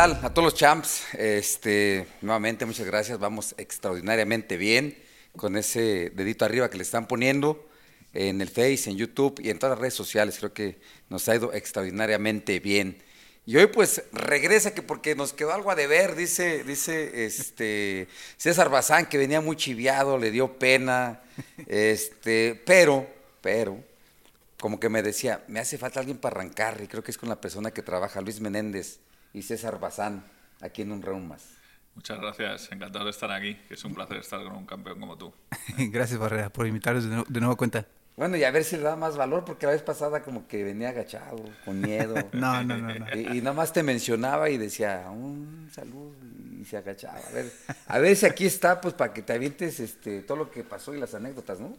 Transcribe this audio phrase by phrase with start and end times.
[0.00, 0.18] tal?
[0.22, 4.96] A todos los champs, este, nuevamente muchas gracias, vamos extraordinariamente bien
[5.36, 7.68] con ese dedito arriba que le están poniendo
[8.14, 10.78] en el Face, en YouTube y en todas las redes sociales, creo que
[11.10, 12.96] nos ha ido extraordinariamente bien.
[13.44, 18.08] Y hoy pues regresa que porque nos quedó algo a deber, dice, dice este
[18.38, 21.20] César Bazán que venía muy chiviado, le dio pena,
[21.66, 23.06] este, pero,
[23.42, 23.76] pero,
[24.58, 27.28] como que me decía, me hace falta alguien para arrancar, y creo que es con
[27.28, 28.98] la persona que trabaja, Luis Menéndez
[29.32, 30.24] y César Bazán,
[30.60, 31.60] aquí en un round más.
[31.94, 35.16] Muchas gracias, encantado de estar aquí, que es un placer estar con un campeón como
[35.16, 35.32] tú.
[35.78, 37.86] gracias Barrera por invitarnos de, nuevo, de nuevo cuenta.
[38.16, 40.62] Bueno, y a ver si le da más valor, porque la vez pasada como que
[40.62, 42.14] venía agachado, con miedo.
[42.32, 42.94] no, no, no.
[42.94, 43.06] no.
[43.16, 46.12] Y, y, nada más te mencionaba y decía, un salud,
[46.60, 47.18] y se agachaba.
[47.18, 47.52] A ver,
[47.86, 50.94] a ver si aquí está, pues para que te avientes este, todo lo que pasó
[50.94, 51.76] y las anécdotas, ¿no?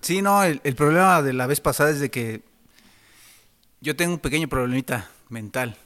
[0.00, 2.40] Sí, no, el, el problema de la vez pasada es de que
[3.80, 5.76] yo tengo un pequeño problemita mental.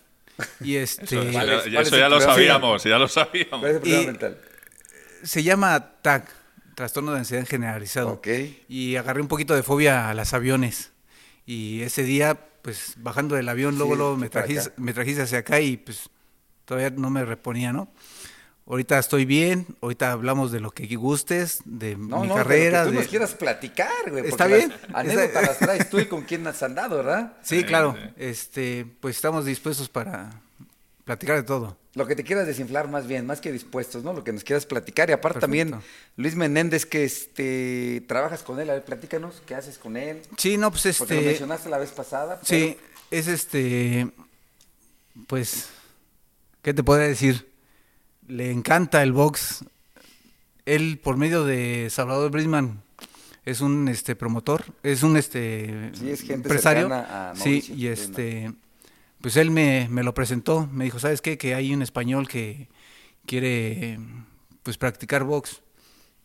[0.61, 1.05] Y este.
[1.05, 3.61] Eso, ¿cuál es, ya, eso ya lo sabíamos, ya lo sabíamos.
[3.61, 4.39] ¿Cuál es el problema mental?
[5.23, 6.29] Se llama TAG,
[6.75, 8.11] trastorno de ansiedad generalizado.
[8.11, 8.65] Okay.
[8.69, 10.93] Y agarré un poquito de fobia a los aviones.
[11.47, 15.39] Y ese día, pues bajando del avión, sí, luego, luego me, trajiste, me trajiste hacia
[15.39, 16.11] acá y pues
[16.65, 17.89] todavía no me reponía, ¿no?
[18.69, 22.85] Ahorita estoy bien, ahorita hablamos de lo que gustes, de no, mi no, carrera.
[22.85, 23.01] De lo que tú de...
[23.03, 24.27] nos quieras platicar, güey.
[24.27, 24.73] Está bien.
[24.93, 27.35] Anécdotas las traes tú y con quién has andado, ¿verdad?
[27.43, 27.97] Sí, claro.
[28.17, 30.41] Este, pues estamos dispuestos para
[31.05, 31.79] platicar de todo.
[31.95, 34.13] Lo que te quieras desinflar más bien, más que dispuestos, ¿no?
[34.13, 35.11] Lo que nos quieras platicar.
[35.11, 35.69] Y aparte Perfecto.
[35.69, 35.83] también,
[36.17, 40.23] Luis Menéndez, que este trabajas con él, a ver, platícanos, ¿qué haces con él?
[40.37, 40.99] Sí, no, pues este.
[40.99, 42.41] Porque lo mencionaste la vez pasada.
[42.41, 42.47] Pero...
[42.47, 42.77] Sí,
[43.13, 44.11] es este.
[45.29, 45.69] Pues.
[46.63, 47.49] ¿Qué te podría decir?
[48.29, 49.65] Le encanta el box.
[50.65, 52.83] Él, por medio de Salvador Brisman,
[53.45, 56.93] es un este promotor, es un este sí, es gente empresario.
[56.93, 58.53] A sí, y este
[59.21, 61.39] pues él me, me, lo presentó, me dijo, ¿sabes qué?
[61.39, 62.69] Que hay un español que
[63.25, 63.99] quiere
[64.63, 65.63] pues practicar box.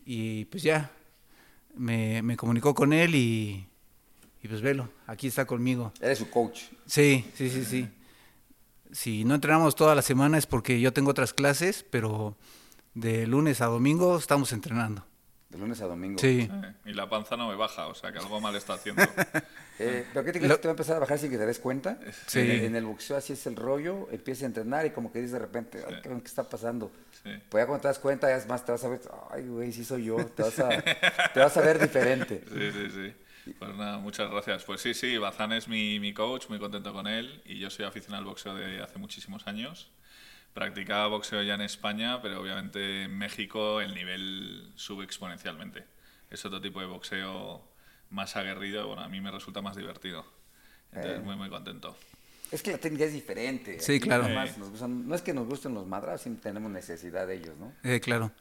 [0.05, 0.91] Y pues ya,
[1.75, 3.67] me, me comunicó con él y,
[4.43, 5.93] y, pues velo, aquí está conmigo.
[6.01, 6.63] Eres su coach.
[6.85, 7.87] Sí, sí, sí, sí.
[8.91, 12.35] Si no entrenamos toda la semana es porque yo tengo otras clases, pero
[12.93, 15.05] de lunes a domingo estamos entrenando.
[15.49, 16.17] De lunes a domingo.
[16.19, 16.49] Sí.
[16.49, 19.03] Eh, y la panza no me baja, o sea que algo mal está haciendo.
[19.79, 20.55] eh, ¿Pero qué te crees Lo...
[20.55, 21.99] que te va a empezar a bajar sin que te des cuenta?
[22.27, 22.39] Sí.
[22.39, 25.33] En, en el boxeo así es el rollo, empiezas a entrenar y como que dices
[25.33, 26.91] de repente, ¿qué está pasando?
[27.23, 27.29] Sí.
[27.49, 29.71] Pues ya cuando te das cuenta, ya es más, te vas a ver, ay, güey,
[29.71, 30.69] sí soy yo, te vas a,
[31.33, 32.43] te vas a ver diferente.
[32.51, 33.53] Sí, sí, sí.
[33.57, 34.63] Pues nada, muchas gracias.
[34.63, 37.85] Pues sí, sí, Bazán es mi, mi coach, muy contento con él y yo soy
[37.85, 39.91] aficionado al boxeo de hace muchísimos años
[40.53, 45.85] practicaba boxeo ya en España, pero obviamente en México el nivel sube exponencialmente.
[46.29, 47.61] Es otro tipo de boxeo
[48.09, 50.25] más aguerrido, bueno, a mí me resulta más divertido.
[50.91, 51.23] Entonces, eh.
[51.23, 51.95] muy, muy contento.
[52.51, 53.79] Es que la técnica es diferente.
[53.79, 54.27] Sí, claro.
[54.27, 57.55] Nomás nos gustan, no es que nos gusten los madras, siempre tenemos necesidad de ellos,
[57.57, 57.73] ¿no?
[57.83, 58.31] Eh, claro.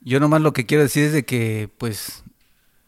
[0.00, 2.22] Yo nomás lo que quiero decir es de que, pues,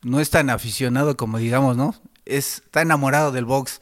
[0.03, 1.95] no es tan aficionado como digamos, ¿no?
[2.25, 3.81] Es, está enamorado del box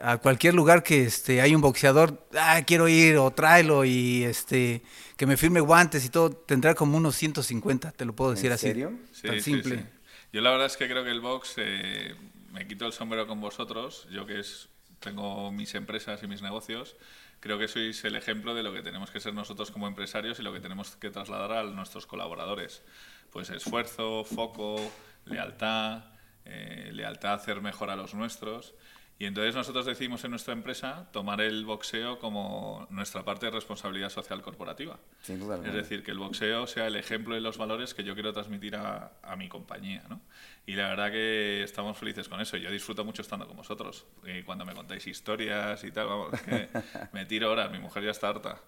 [0.00, 4.82] a cualquier lugar que este hay un boxeador, ah, quiero ir o tráelo y este
[5.16, 8.52] que me firme guantes y todo, tendrá como unos 150, te lo puedo decir ¿En
[8.52, 8.66] así.
[8.68, 8.92] serio?
[9.12, 9.76] Sí, Tan sí, simple.
[9.78, 9.84] sí.
[10.32, 12.14] Yo la verdad es que creo que el box, eh,
[12.52, 14.68] me quito el sombrero con vosotros, yo que es,
[15.00, 16.96] tengo mis empresas y mis negocios,
[17.40, 20.42] creo que sois el ejemplo de lo que tenemos que ser nosotros como empresarios y
[20.42, 22.82] lo que tenemos que trasladar a nuestros colaboradores.
[23.30, 24.76] Pues esfuerzo, foco,
[25.24, 26.04] lealtad,
[26.44, 28.74] eh, lealtad a hacer mejor a los nuestros.
[29.20, 34.10] Y entonces nosotros decidimos en nuestra empresa tomar el boxeo como nuestra parte de responsabilidad
[34.10, 34.96] social corporativa.
[35.22, 38.14] Sin duda Es decir, que el boxeo sea el ejemplo de los valores que yo
[38.14, 40.04] quiero transmitir a, a mi compañía.
[40.08, 40.20] ¿no?
[40.66, 42.56] Y la verdad que estamos felices con eso.
[42.58, 44.06] Yo disfruto mucho estando con vosotros.
[44.24, 46.68] Y cuando me contáis historias y tal, vamos, es que
[47.12, 47.72] me tiro horas.
[47.72, 48.60] Mi mujer ya está harta.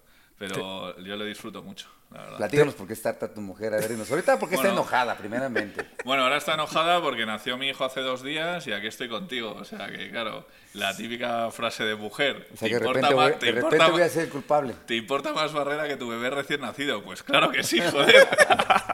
[0.47, 2.37] Pero yo lo disfruto mucho, la verdad.
[2.37, 3.73] Platícanos por qué está harta tu mujer.
[3.73, 4.09] A ver, dinos.
[4.09, 4.69] Ahorita porque Bueno.
[4.69, 5.85] está enojada, primeramente.
[6.03, 9.55] Bueno, ahora está enojada porque nació mi hijo hace dos días y aquí estoy contigo.
[9.59, 12.47] O sea que, claro, la típica frase de mujer.
[12.53, 14.73] O sea, ¿te que de repente, más- de importa voy a ser el culpable.
[14.87, 17.03] ¿Te importa más Barrera que tu bebé recién nacido?
[17.03, 18.27] Pues claro que sí, joder.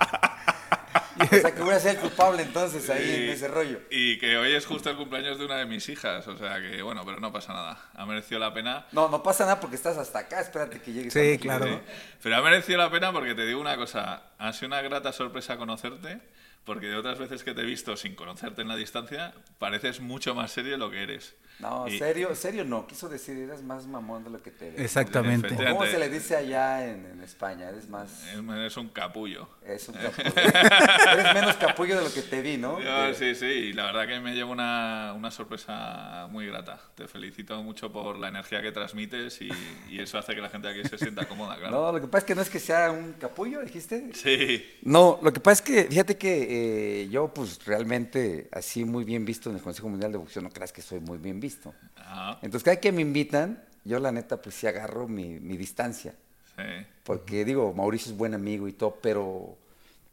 [1.38, 3.80] O sea, que voy a ser el culpable entonces ahí en Y- ese rollo.
[3.90, 6.28] Y que hoy es justo el cumpleaños de una de mis hijas.
[6.28, 7.80] O sea que, bueno, pero no pasa nada.
[7.96, 8.86] Ha merecido la pena.
[8.92, 10.42] No, no pasa nada porque estás hasta acá.
[10.42, 11.14] Espérate que llegues.
[11.14, 11.66] Sí, claro.
[11.66, 11.80] Sí.
[12.24, 14.24] Pero ha merecido la pena porque te digo una cosa.
[14.38, 16.20] Ha sido una grata sorpresa conocerte.
[16.66, 20.36] porque de otras veces que te he visto sin conocerte en la distancia, pareces mucho
[20.36, 21.34] más serio de lo que eres.
[21.60, 22.86] No, Y- serio, serio no.
[22.86, 24.80] Quiso decir, eres más mamón de lo que te ves.
[24.80, 25.56] Exactamente.
[25.56, 27.70] ¿Cómo se le dice allá en, en España?
[27.70, 28.24] Eres más...
[28.66, 29.50] Es un capullo.
[29.66, 30.32] Es un capullo.
[30.36, 32.80] eres menos capullo de lo que te vi, ¿no?
[32.80, 36.80] Yo, De- sí, sí, y la verdad que me llevo una, una sorpresa muy grata.
[36.96, 39.50] Te felicito mucho por la energía que transmites y,
[39.90, 41.72] y eso hace que la gente aquí se sienta cómoda, claro.
[41.76, 44.12] No, lo que pasa es que no es que sea un capullo, dijiste.
[44.14, 49.04] Sí, No, lo que pasa es que, fíjate que eh, yo, pues realmente, así muy
[49.04, 51.47] bien visto en el Consejo Mundial de Boxeo, no creas que soy muy bien visto.
[51.98, 56.14] Ah, Entonces, cada que me invitan, yo la neta, pues sí agarro mi, mi distancia.
[56.56, 56.64] sí,
[57.04, 59.58] Porque digo, Mauricio es buen amigo y todo, pero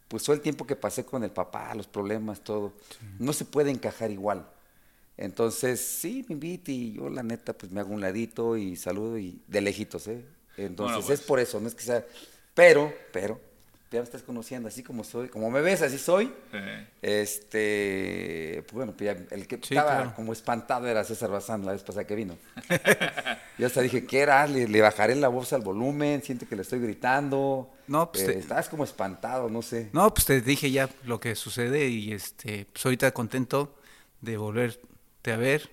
[0.08, 2.72] pues todo el tiempo que pasé con el papá, los problemas, todo,
[3.18, 4.46] no se puede encajar igual.
[5.16, 9.18] Entonces, sí, me invita y yo la neta, pues me hago un ladito y saludo
[9.18, 10.24] y de lejitos, ¿eh?
[10.56, 11.20] Entonces, Bueno, pues.
[11.20, 12.04] es por eso, no es que sea...
[12.54, 13.40] Pero, pero,
[13.94, 16.26] ya me estás conociendo así como soy, como me ves, así soy.
[16.52, 16.58] sí.
[17.02, 20.12] Este, pues bueno, pues ya el que Sí, estaba claro.
[20.16, 22.36] como espantado era César Bazán la vez pasada que vino.
[23.58, 24.46] Yo hasta dije, ¿qué era?
[24.46, 27.70] Le, le bajaré la voz al volumen, siente que le estoy gritando.
[27.86, 29.90] No, pues Eh, te- Estabas como espantado, no sé.
[29.92, 33.76] No, pues te dije ya lo que sucede y este, pues ahorita contento
[34.20, 35.70] de volverte a ver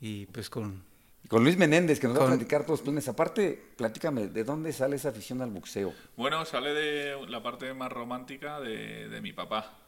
[0.00, 0.84] y pues con...
[1.30, 3.06] Con Luis Menéndez, que nos va a platicar todos los planes.
[3.08, 5.94] Aparte, platícame, ¿de dónde sale esa afición al boxeo?
[6.16, 9.78] Bueno, sale de la parte más romántica de, de mi papá.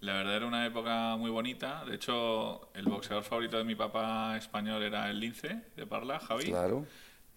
[0.00, 1.82] La verdad era una época muy bonita.
[1.86, 6.44] De hecho, el boxeador favorito de mi papá español era el Lince de Parla, Javi,
[6.44, 6.84] Claro.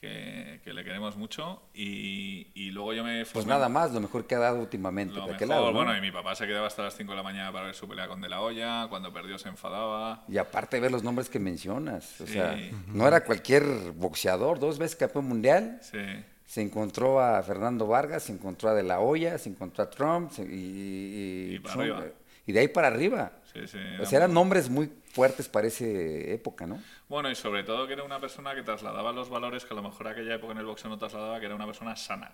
[0.01, 1.61] Que, que le queremos mucho.
[1.73, 5.15] Y, y luego yo me Pues nada más, lo mejor que ha dado últimamente.
[5.15, 5.73] Lo ¿De mejor, lado, no?
[5.73, 7.87] bueno, y mi papá se quedaba hasta las 5 de la mañana para ver su
[7.87, 8.87] pelea con De La Hoya.
[8.89, 10.23] Cuando perdió se enfadaba.
[10.27, 12.21] Y aparte ver los nombres que mencionas.
[12.21, 12.33] O Sí.
[12.33, 12.57] sea,
[12.87, 13.63] no era cualquier
[13.93, 15.79] boxeador, dos veces campeón mundial.
[15.81, 15.97] Sí,
[16.45, 20.31] Se encontró a Fernando Vargas, se encontró a De La Hoya, se encontró a Trump
[20.39, 22.03] y, y- Y para son- arriba.
[22.47, 23.31] y de ahí para arriba.
[23.53, 23.79] Sí, sí.
[23.99, 26.81] O sea, eran nombres muy fuertes para esa época, ¿no?
[27.07, 29.83] Bueno, y sobre todo que era una persona que trasladaba los valores que a lo
[29.83, 32.31] mejor aquella época en el boxeo no trasladaba, que era una persona sana.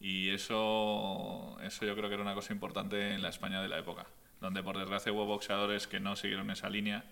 [0.00, 3.78] Y eso, eso yo creo que era una cosa importante en la España de la
[3.78, 4.06] época,
[4.40, 7.04] donde por desgracia hubo boxeadores que no siguieron esa línea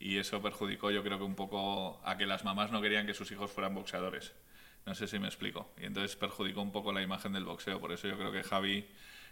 [0.00, 3.14] y eso perjudicó yo creo que un poco a que las mamás no querían que
[3.14, 4.32] sus hijos fueran boxeadores.
[4.86, 5.68] No sé si me explico.
[5.78, 7.80] Y entonces perjudicó un poco la imagen del boxeo.
[7.80, 8.88] Por eso yo creo que Javi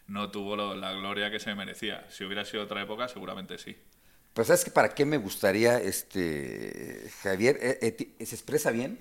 [0.08, 2.06] no tuvo lo- la gloria que se merecía.
[2.10, 3.76] Si hubiera sido otra época, seguramente sí.
[4.34, 7.58] Pero ¿sabes que para qué me gustaría, este, Javier?
[7.60, 8.98] Eh, eh, ¿Se expresa bien?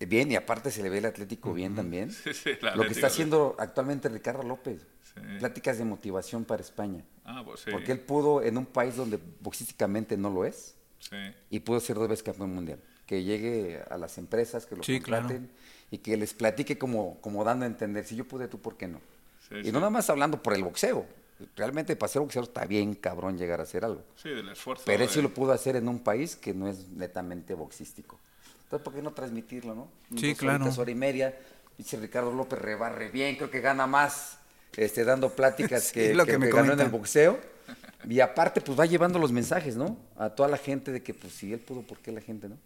[0.00, 2.10] Eh, Bien, y aparte se le ve el Atlético bien también.
[2.24, 4.82] Sí, sí, el Lo que está haciendo actualmente Ricardo López.
[5.14, 5.20] Sí.
[5.38, 7.04] Pláticas de motivación para España.
[7.24, 7.70] Ah, pues sí.
[7.70, 11.16] Porque él pudo, en un país donde boxísticamente no lo es, Sí.
[11.50, 12.80] y pudo ser dos veces campeón mundial.
[13.06, 15.28] Que llegue a las empresas, que lo Sí, claro.
[15.28, 15.52] contraten
[15.92, 18.88] y que les platique como, como dando a entender, si yo pude, tú, ¿por qué
[18.88, 19.00] no?
[19.48, 19.72] Sí, y sí.
[19.72, 21.06] no nada más hablando por el boxeo.
[21.56, 24.02] Realmente para ser boxeador está bien cabrón llegar a hacer algo.
[24.16, 24.84] Sí, del esfuerzo.
[24.86, 28.18] Pero él de- sí lo pudo hacer en un país que no es netamente boxístico.
[28.64, 29.88] Entonces, ¿por qué no transmitirlo, no?
[30.16, 30.56] Sí, Dos claro.
[30.64, 31.38] horitas, hora y media.
[31.76, 34.38] Dice Ricardo López rebarre bien, creo que gana más
[34.76, 37.38] este, dando pláticas Sí, que, lo que- que me que ganó en el boxeo.
[38.08, 39.96] Y aparte, pues va llevando los mensajes, ¿no?
[40.16, 42.56] A toda la gente de que, pues, si él pudo, ¿por qué la gente no?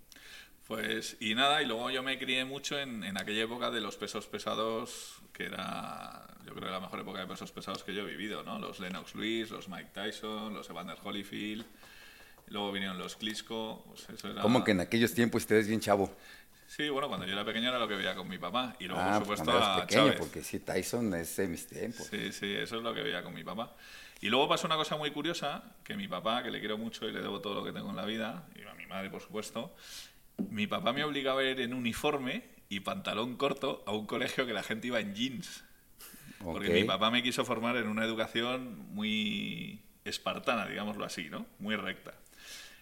[0.68, 3.96] Pues, y nada, y luego yo me crié mucho en, en aquella época de los
[3.96, 8.10] pesos pesados, que era, yo creo, la mejor época de pesos pesados que yo he
[8.10, 8.58] vivido, ¿no?
[8.58, 11.64] Los Lennox Lewis, los Mike Tyson, los Evander Holyfield,
[12.48, 14.42] luego vinieron los Klitschko, pues eso era...
[14.42, 16.14] Como que en aquellos tiempos ustedes bien chavo.
[16.66, 19.00] Sí, bueno, cuando yo era pequeño era lo que veía con mi papá, y luego,
[19.00, 20.18] ah, por pues supuesto, cuando eras a pequeño, Chávez.
[20.18, 22.06] porque sí, Tyson es de mis tiempos.
[22.08, 23.74] Sí, sí, eso es lo que veía con mi papá.
[24.20, 27.12] Y luego pasó una cosa muy curiosa, que mi papá, que le quiero mucho y
[27.12, 29.74] le debo todo lo que tengo en la vida, y a mi madre, por supuesto,
[30.50, 34.52] mi papá me obligaba a ir en uniforme y pantalón corto a un colegio que
[34.52, 35.64] la gente iba en jeans.
[36.42, 41.46] Porque mi papá me quiso formar en una educación muy espartana, digámoslo así, ¿no?
[41.58, 42.14] Muy recta.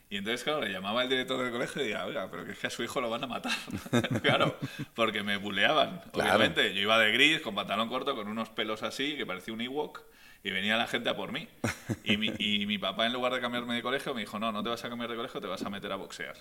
[0.08, 2.58] Y entonces, claro, le llamaba al director del colegio y decía, oiga, pero que es
[2.58, 3.52] que a su hijo lo van a matar.
[4.22, 4.56] claro,
[4.94, 6.30] porque me buleaban, Claro.
[6.30, 6.75] obviamente.
[6.75, 10.02] Yo iba de gris, con pantalón corto, con unos pelos así, que parecía un Ewok,
[10.44, 11.48] y venía la gente a por mí.
[12.04, 14.62] Y mi, y mi papá, en lugar de cambiarme de colegio, me dijo, no, no
[14.62, 16.36] te vas a cambiar de colegio, te vas a meter a boxear.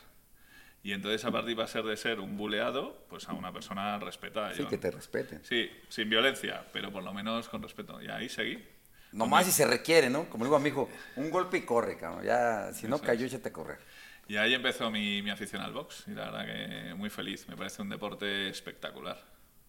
[0.86, 3.98] Y entonces, a partir va a ser de ser un buleado, pues a una persona
[3.98, 4.54] respetada.
[4.54, 5.44] Sí, Yo- que te respeten.
[5.44, 8.00] Sí, sin violencia, pero por lo menos con respeto.
[8.04, 8.63] Y ahí seguí.
[9.12, 10.30] Nomás si se requiere, ¿no?
[10.30, 12.24] Como digo a mi hijo, un golpe y corre, cabrón.
[12.24, 13.80] Ya, si no cayó, échate a correr.
[14.27, 16.04] Y ahí empezó mi, mi afición al box.
[16.06, 17.48] Y la verdad que muy feliz.
[17.50, 19.18] Me parece un deporte espectacular.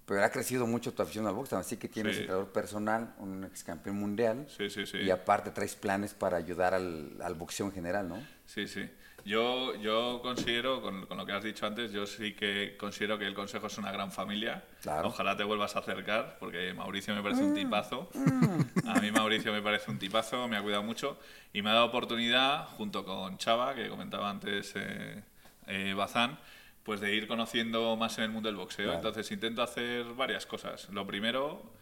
[0.05, 2.21] Pero ha crecido mucho tu afición al box, así que tienes Sí.
[2.21, 4.47] entrenador personal, un ex campeón mundial.
[4.55, 4.99] Sí, sí, sí.
[4.99, 8.23] Y aparte traes planes para ayudar al, al boxeo en general, ¿no?
[8.45, 8.89] Sí, sí.
[9.26, 13.26] Yo, yo considero, con, con, lo que has dicho antes, yo sí que considero que
[13.26, 14.62] el Consejo es una gran familia.
[15.02, 18.09] Ojalá te vuelvas a acercar, porque Mauricio me parece un mm, tipazo.
[18.14, 18.88] Mm.
[18.88, 21.18] A mí Mauricio me parece un tipazo, me ha cuidado mucho
[21.52, 25.25] y me ha dado oportunidad, junto con Chava, que comentaba antes eh,
[25.66, 26.38] eh, Bazán,
[26.85, 28.92] pues de ir conociendo más en el mundo del boxeo.
[28.92, 30.88] Entonces intento hacer varias cosas.
[30.90, 31.73] Lo primero,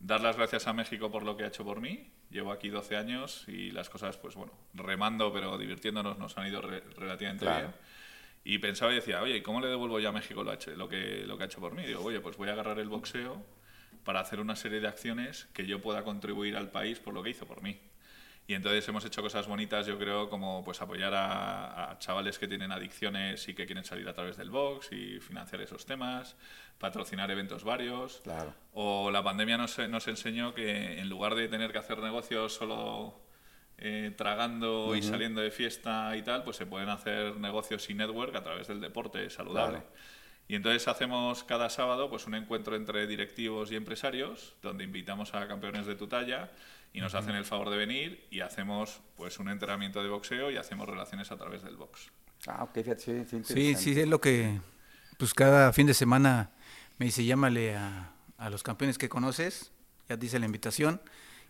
[0.00, 2.10] dar las gracias a México por lo que ha hecho por mí.
[2.30, 6.60] Llevo aquí 12 años y las cosas, pues bueno, remando pero divirtiéndonos nos han ido
[6.60, 7.74] relativamente bien.
[8.44, 11.36] Y pensaba y decía, oye, ¿cómo le devuelvo yo a México lo, lo, que, lo
[11.38, 11.84] que ha hecho por mí?
[11.84, 13.42] digo, oye, pues voy a agarrar el boxeo
[14.04, 17.30] para hacer una serie de acciones que yo pueda contribuir al país por lo que
[17.30, 17.78] hizo por mí.
[18.46, 22.72] Y entonces hemos hecho cosas bonitas, yo creo, como pues apoyar a, chavales que tienen
[22.72, 26.36] adicciones y que quieren salir a través del box y financiar esos temas,
[26.78, 28.20] patrocinar eventos varios.
[28.22, 28.52] Claro.
[28.74, 33.24] O la pandemia nos, nos enseñó que en lugar de tener que hacer negocios solo
[33.78, 38.34] eh, tragando y saliendo de fiesta y tal, pues se pueden hacer negocios y network
[38.36, 39.82] a través del deporte saludable.
[40.46, 45.48] Y entonces hacemos cada sábado pues un encuentro entre directivos y empresarios, donde invitamos a
[45.48, 46.50] campeones de tu talla
[46.92, 50.56] y nos hacen el favor de venir y hacemos pues un entrenamiento de boxeo y
[50.56, 52.10] hacemos relaciones a través del box.
[52.46, 54.60] Ah, ok, sí, sí, sí, es lo que,
[55.16, 56.50] pues cada fin de semana
[56.98, 59.72] me dice, llámale a, a los campeones que conoces,
[60.08, 61.00] ya dice la invitación,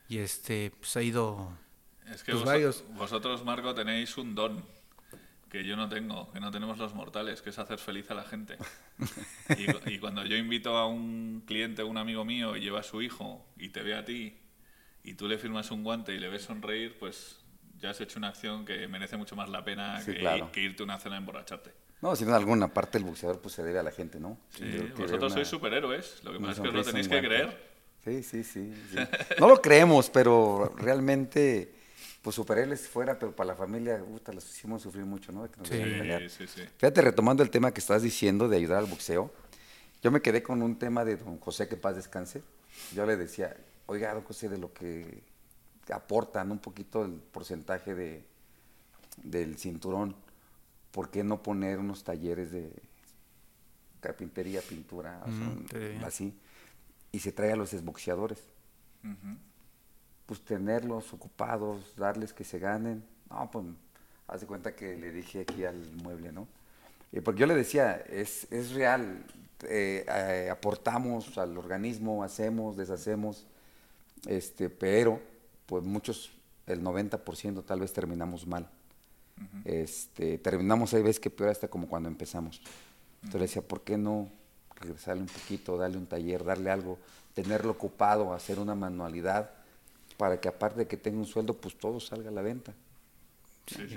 [0.09, 1.51] y este, pues ha ido...
[2.07, 4.65] Es que pues, vosotros, Marco, tenéis un don
[5.55, 8.25] que yo no tengo, que no tenemos los mortales, que es hacer feliz a la
[8.25, 8.59] gente.
[9.57, 13.03] y, y, cuando yo invito a un cliente, un amigo mío, y lleva a su
[13.03, 14.37] hijo y te ve a ti
[15.05, 17.39] y tú le firmas un guante y le ves sonreír, pues
[17.79, 20.99] ya has hecho una acción que merece mucho más la pena que, irte a una
[20.99, 21.71] cena a emborracharte.
[22.03, 24.37] No, si no alguna parte el boxeador pues se debe a la gente, ¿no?
[24.49, 24.65] Sí,
[24.99, 27.75] vosotros sois superhéroes, lo que pasa es que os lo tenéis que creer.
[28.03, 28.73] Sí, sí, sí,
[29.39, 31.73] No lo creemos, pero realmente,
[32.25, 35.47] pues superhéroes fuera, pero para la familia, puta, los hicimos sufrir mucho, ¿no?
[35.63, 35.83] sí,
[36.31, 36.63] sí, sí.
[36.79, 39.31] Fíjate, retomando el tema que estás diciendo de ayudar al boxeo,
[40.03, 42.43] yo me quedé con un tema de don José, que paz descanse.
[42.95, 43.55] Yo le decía,
[43.85, 45.23] oiga, algo sé de lo que
[45.91, 48.25] aportan un poquito el porcentaje de,
[49.23, 50.17] del cinturón,
[50.93, 52.73] ¿por qué no poner unos talleres de
[54.01, 55.23] carpintería, pintura,
[56.03, 56.35] así?
[57.13, 58.39] Y se trae a los desboxeadores.
[60.27, 63.05] Pues tenerlos ocupados, darles que se ganen.
[63.31, 63.67] No, pues
[64.29, 66.47] hace cuenta que le dije aquí al mueble, ¿no?
[67.13, 69.25] Y porque yo le decía, es, es real,
[69.69, 73.47] eh, eh, aportamos al organismo, hacemos, deshacemos,
[74.27, 75.21] este, pero
[75.67, 76.33] pues muchos,
[76.67, 78.69] el 90% tal vez terminamos mal.
[79.65, 82.61] este, terminamos hay veces que peor hasta como cuando empezamos.
[83.23, 84.29] Entonces decía, ¿por qué no
[84.77, 86.99] regresarle un poquito, darle un taller, darle algo,
[87.35, 89.51] tenerlo ocupado, hacer una manualidad,
[90.17, 92.73] para que aparte de que tenga un sueldo, pues todo salga a la venta.
[93.67, 93.97] Sí, sí.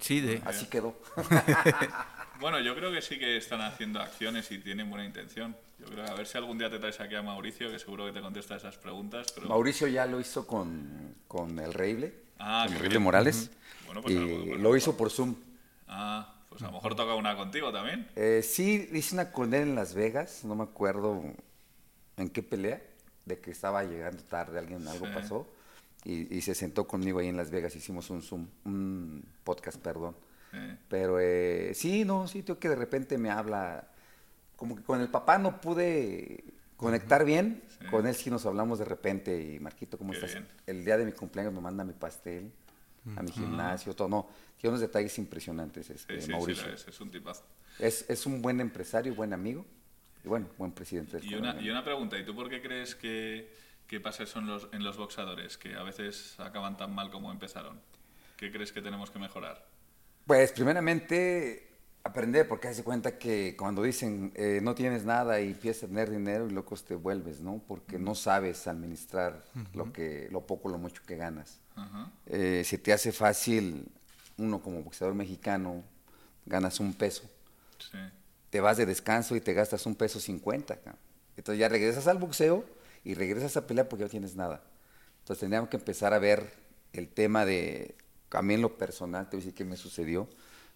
[0.00, 0.42] Sí, de...
[0.44, 0.96] Así quedó.
[2.40, 5.56] bueno, yo creo que sí que están haciendo acciones y tienen buena intención.
[5.78, 8.12] Yo creo, a ver si algún día te traes aquí a Mauricio, que seguro que
[8.12, 9.32] te contesta esas preguntas.
[9.34, 9.48] Pero...
[9.48, 13.50] Mauricio ya lo hizo con, con el Reible, ah, con el Reible Morales,
[13.86, 15.34] bueno, pues y lo hizo por Zoom.
[15.88, 18.08] Ah, pues a lo mejor toca una contigo también.
[18.16, 21.22] Eh, sí, hice una con él en Las Vegas, no me acuerdo
[22.16, 22.80] en qué pelea,
[23.24, 25.46] de que estaba llegando tarde, alguien algo pasó,
[26.04, 30.14] y, y, se sentó conmigo ahí en Las Vegas, hicimos un Zoom, un podcast, perdón.
[30.88, 33.88] Pero eh, sí, no, sí, tengo que de repente me habla
[34.54, 36.44] como que con el papá no pude
[36.76, 40.36] conectar bien, con él sí nos hablamos de repente y Marquito, ¿cómo estás?
[40.66, 42.52] El día de mi cumpleaños me manda mi pastel
[43.16, 46.72] a mi gimnasio, todo, no, tiene unos detalles impresionantes, este, Mauricio.
[46.72, 47.42] es, es, un tipazo.
[47.78, 49.66] Es, es, un buen empresario, buen amigo
[50.24, 51.20] y bueno, buen presidente.
[51.22, 53.52] y, una, y una pregunta, ¿y tú por qué crees que,
[53.86, 57.30] que pasa eso en los, en los boxadores, que a veces acaban tan mal como
[57.30, 57.80] empezaron?
[58.36, 59.66] ¿Qué crees que tenemos que mejorar?
[60.26, 61.68] Pues primeramente
[62.02, 66.10] aprender, porque hace cuenta que cuando dicen eh, no tienes nada y empiezas a tener
[66.10, 67.62] dinero y locos te vuelves, ¿no?
[67.66, 71.60] Porque no sabes administrar lo que, lo poco, lo mucho que ganas.
[72.26, 73.86] Eh, si te hace fácil,
[74.36, 75.82] uno como boxeador mexicano,
[76.46, 77.28] ganas un peso.
[78.54, 80.78] Te vas de descanso y te gastas un peso cincuenta.
[81.36, 82.64] Entonces ya regresas al boxeo
[83.02, 84.62] y regresas a pelear porque no tienes nada.
[85.18, 86.52] Entonces tendríamos que empezar a ver
[86.92, 87.96] el tema de,
[88.30, 90.28] a mí en lo personal, te voy a decir qué me sucedió.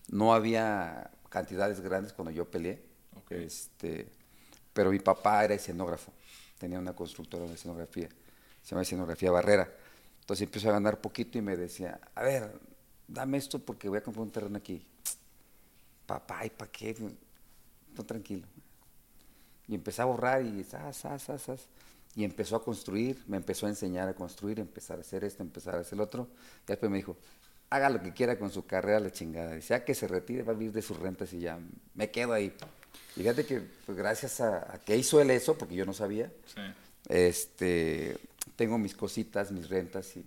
[0.09, 2.83] No había cantidades grandes cuando yo peleé.
[3.31, 4.09] Este,
[4.73, 6.13] pero mi papá era escenógrafo,
[6.59, 8.09] tenía una constructora de escenografía,
[8.61, 9.73] se llama escenografía Barrera.
[10.23, 12.59] Entonces empezó a ganar poquito y me decía, a ver,
[13.07, 14.85] dame esto porque voy a comprar un terreno aquí.
[16.07, 16.97] Papá, ¿y para qué?
[18.05, 18.47] Tranquilo.
[19.67, 20.65] Y empecé a borrar y,
[22.15, 25.75] y empezó a construir, me empezó a enseñar a construir, empezar a hacer esto, empezar
[25.77, 26.29] a hacer el otro.
[26.65, 27.17] Y después me dijo,
[27.71, 29.55] haga lo que quiera con su carrera, la chingada.
[29.55, 31.59] Dice, ya que se retire, va a vivir de sus rentas y ya
[31.95, 32.53] me quedo ahí.
[33.15, 36.61] Fíjate que pues, gracias a, a que hizo él eso, porque yo no sabía, Sí.
[37.09, 38.17] este,
[38.57, 40.25] tengo mis cositas, mis rentas y,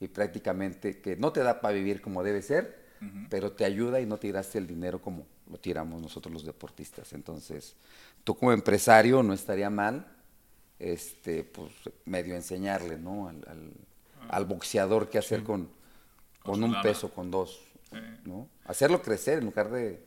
[0.00, 2.87] y prácticamente que no te da para vivir como debe ser,
[3.30, 7.12] pero te ayuda y no tiraste el dinero como lo tiramos nosotros los deportistas.
[7.12, 7.74] Entonces,
[8.24, 10.06] tú como empresario no estaría mal,
[10.78, 11.72] este, pues
[12.04, 13.28] medio enseñarle, ¿no?
[13.28, 13.72] Al, al-
[14.30, 15.68] al boxeador qué hacer con,
[16.42, 17.96] Con un peso, con dos, Sí.
[18.24, 18.48] ¿no?
[18.66, 20.02] Hacerlo crecer en lugar de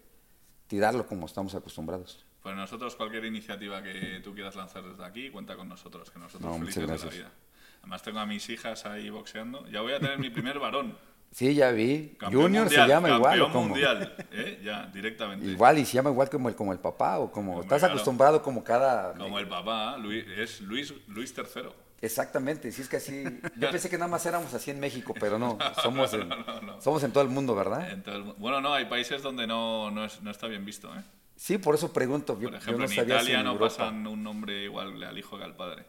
[0.68, 2.24] tirarlo como estamos acostumbrados.
[2.44, 6.52] Pues nosotros, cualquier iniciativa que tú quieras lanzar desde aquí, cuenta con nosotros, que nosotros
[6.52, 7.32] No, felices de la vida.
[7.80, 9.68] Además tengo a mis hijas ahí boxeando.
[9.70, 10.96] Ya voy a tener mi primer varón.
[11.32, 12.16] Sí, ya vi.
[12.20, 13.42] Campeón Junior mundial, se llama igual.
[13.42, 13.68] ¿o Campeón cómo?
[13.70, 14.60] mundial, ¿eh?
[14.64, 15.46] Ya, directamente.
[15.46, 17.94] Igual, y se llama igual como el, como el papá, o como Hombre, estás claro.
[17.94, 19.14] acostumbrado como cada...
[19.14, 21.70] Como el papá, Luis, es Luis, Luis III.
[22.02, 23.24] Exactamente, sí es que así...
[23.56, 26.62] Yo pensé que nada más éramos así en México, pero no, somos en, no, no,
[26.62, 26.82] no.
[26.82, 27.90] somos en todo el mundo, ¿verdad?
[27.92, 30.94] En todo el bueno, no, hay países donde no, no, es- no está bien visto.
[30.94, 31.02] ¿eh?
[31.38, 32.34] Sí, por eso pregunto.
[32.40, 33.70] Yo, Por yo ejemplo, no en sabía si Italia en no Europa.
[33.70, 35.86] pasan un nombre igual al hijo que al padre.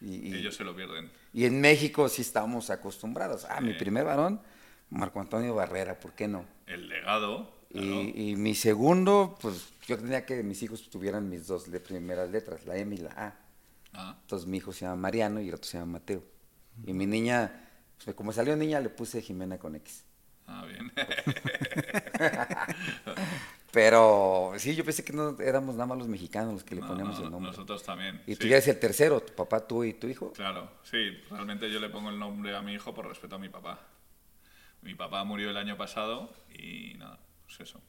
[0.00, 1.10] Y, y- Ellos se lo pierden.
[1.34, 3.46] y en México sí estamos acostumbrados.
[3.50, 3.78] Ah, mi Sí.
[3.78, 4.40] primer varón,
[4.90, 6.44] Marco Antonio Barrera, ¿por qué no?
[6.66, 7.50] El legado.
[7.72, 7.86] claro.
[8.14, 12.66] Y, y mi segundo, pues yo tenía que mis hijos tuvieran mis dos primeras letras,
[12.66, 13.34] la M y la A.
[13.92, 16.22] Ah, Entonces mi hijo se llama Mariano y el otro se llama Mateo.
[16.86, 17.68] Y mi niña,
[18.04, 20.04] pues, como salió niña, le puse Jimena con X.
[20.46, 20.92] ah, bien.
[23.72, 26.88] Pero sí, yo pensé que no éramos nada más los mexicanos los que le No,
[26.88, 27.50] ponemos no, el nombre.
[27.52, 28.20] Nosotros también.
[28.26, 28.48] Y tú sí.
[28.48, 30.32] ya eres el tercero, tu papá, tú y tu hijo.
[30.32, 33.48] Claro, sí, realmente yo le pongo el nombre a mi hijo por respeto a mi
[33.48, 33.80] papá.
[34.82, 37.80] Mi papá murió el año pasado y nada, pues eso.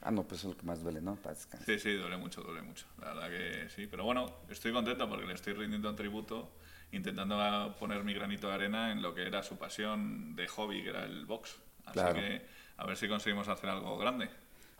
[0.00, 1.14] Ah, no, pues eso es lo que más duele, ¿no?
[1.16, 1.64] Para descansar.
[1.66, 2.86] Sí, sí, duele mucho, duele mucho.
[3.00, 3.86] La verdad que sí.
[3.86, 6.50] Pero bueno, estoy contento porque le estoy rindiendo un tributo,
[6.90, 10.88] intentando poner mi granito de arena en lo que era su pasión de hobby, que
[10.90, 11.56] era el box.
[11.84, 12.14] Así Claro.
[12.14, 12.42] que
[12.78, 14.26] a ver si conseguimos hacer algo grande.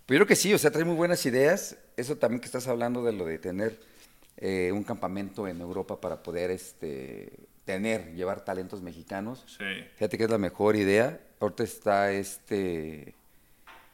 [0.07, 1.79] Pero yo creo que sí, o sea, trae muy buenas ideas.
[1.97, 3.79] Eso también que estás hablando de lo de tener
[4.39, 9.45] eh, un campamento en Europa para poder este, tener, llevar talentos mexicanos.
[9.47, 11.21] Sí, Fíjate que es la mejor idea.
[11.43, 13.17] Ahorita está este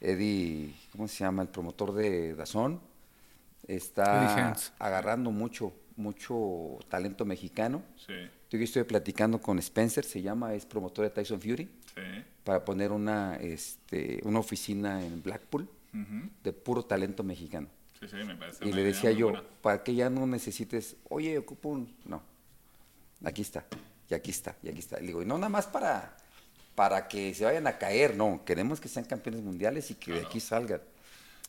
[0.03, 1.41] Eddie, ¿cómo se llama?
[1.41, 2.79] El promotor de Dazón.
[3.67, 7.83] Está agarrando mucho, mucho talento mexicano.
[7.97, 8.13] sí,
[8.51, 12.03] Yo estoy platicando con Spencer, se llama, es promotor de Tyson Fury, sí.
[12.45, 15.67] para poner una, este, una oficina en Blackpool
[16.45, 17.69] de puro talento mexicano.
[17.99, 19.45] Sí, sí, me parece Y le decía yo, buena.
[19.63, 21.97] para que ya no necesites, oye, ocupo un...
[22.05, 22.23] No,
[23.25, 23.65] aquí está,
[24.11, 25.01] y aquí está, y aquí está.
[25.01, 26.15] Le digo, y no nada más para,
[26.79, 30.21] para que se vayan a caer, no, queremos que sean campeones mundiales y que de
[30.21, 30.81] aquí salgan.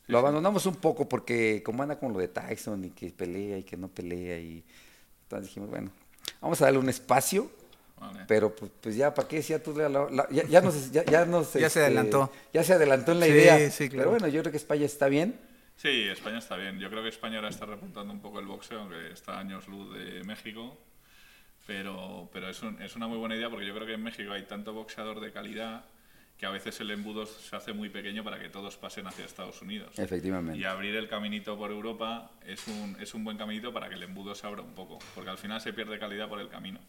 [0.08, 3.62] Lo abandonamos un poco porque como anda con lo de Tyson y que pelea y
[3.62, 4.64] que no pelea y
[5.22, 5.92] entonces dijimos, bueno,
[6.40, 7.48] vamos a darle un espacio,
[8.00, 8.24] Vale.
[8.26, 9.72] pero pues, pues ya, ¿para qué decía tú?
[9.76, 12.32] La- la- ya, ya nos, ya, ya nos, Ya se adelantó.
[12.52, 13.70] Ya se adelantó en la Sí, idea.
[13.70, 14.10] sí, claro.
[14.10, 15.38] Pero bueno, yo creo que España está bien.
[15.76, 16.80] Sí, España está bien.
[16.80, 19.96] Yo creo que España ahora está repuntando un poco el boxeo, aunque está años luz
[19.96, 20.76] de México.
[21.80, 24.32] Pero, pero es, un- es una muy buena idea porque yo creo que en México
[24.32, 25.84] hay tanto boxeador de calidad
[26.36, 29.62] que a veces el embudo se hace muy pequeño para que todos pasen hacia Estados
[29.62, 29.96] Unidos.
[29.96, 30.58] Efectivamente.
[30.58, 34.02] Y abrir el caminito por Europa es un, es un buen caminito para que el
[34.02, 36.80] embudo se abra un poco, porque al final se pierde calidad por el camino.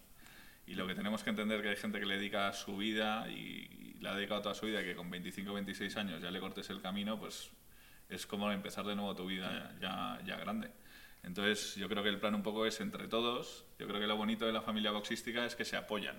[0.65, 3.29] Y lo que tenemos que entender es que hay gente que le dedica su vida
[3.29, 6.23] y, y le ha dedicado toda su vida y que con 25 o 26 años
[6.23, 7.51] ya le cortes el camino, pues
[8.09, 10.71] es como empezar de nuevo tu vida ya, ya grande.
[11.23, 13.65] Entonces yo creo que el plan un poco es entre todos.
[13.79, 16.17] Yo creo que lo bonito de la familia boxística es que se apoyan.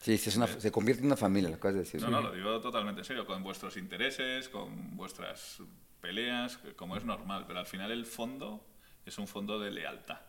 [0.00, 2.00] Sí, es una, se convierte en una familia, lo acabas de decir.
[2.00, 5.60] No, no, lo digo totalmente en serio, con vuestros intereses, con vuestras
[6.00, 8.64] peleas, como es normal, pero al final el fondo
[9.04, 10.20] es un fondo de lealtad.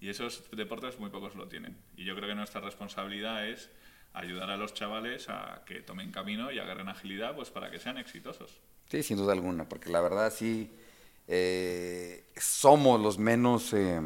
[0.00, 1.78] Y esos deportes muy pocos lo tienen.
[1.96, 3.70] Y yo creo que nuestra responsabilidad es
[4.12, 7.96] ayudar a los chavales a que tomen camino y agarren agilidad pues para que sean
[7.96, 8.60] exitosos.
[8.90, 10.70] Sí, sin duda alguna, porque la verdad sí
[11.28, 13.72] eh, somos los menos...
[13.74, 14.00] eh,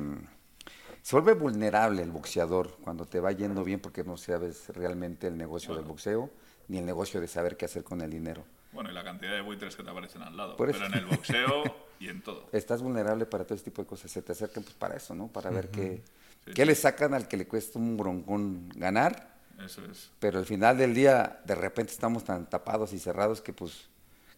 [1.02, 5.37] se vuelve vulnerable el boxeador cuando te va yendo bien porque no sabes realmente el
[5.37, 6.30] negocio del boxeo
[6.68, 8.44] ni el negocio de saber qué hacer con el dinero.
[8.72, 10.56] Bueno, y la cantidad de buitres que te aparecen al lado.
[10.56, 11.64] Por Pero en el boxeo
[11.98, 12.48] y en todo.
[12.52, 15.26] Estás vulnerable para todo ese tipo de cosas, se te acercan pues para eso, ¿no?
[15.28, 16.02] Para ver qué,
[16.44, 16.66] Sí, qué sí.
[16.66, 20.11] le sacan al que le cuesta un broncón ganar, Eso es.
[20.20, 23.88] pero al final del día de repente estamos tan tapados y cerrados que pues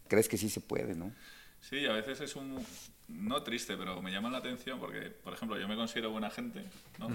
[0.08, 1.12] crees que sí se puede, ¿no?
[1.68, 2.64] Sí, a veces es un...
[3.08, 6.64] No triste, pero me llama la atención porque, por ejemplo, yo me considero buena gente,
[6.98, 7.08] ¿no?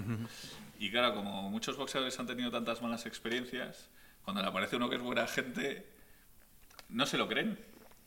[0.78, 3.88] Y claro, como muchos boxeadores han tenido tantas malas experiencias,
[4.24, 5.86] cuando le aparece uno que es buena gente,
[6.88, 7.58] no se lo creen.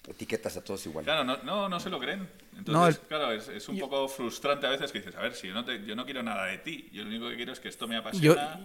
[0.08, 1.06] Etiquetas a todos igual.
[1.06, 2.30] Claro, no, no, no se lo creen.
[2.58, 5.34] Entonces, No, el- claro, es, es un poco frustrante a veces que dices, a ver,
[5.34, 7.52] si yo no, te- yo no quiero nada de ti, yo lo único que quiero
[7.54, 8.60] es que esto me Yo, apasiona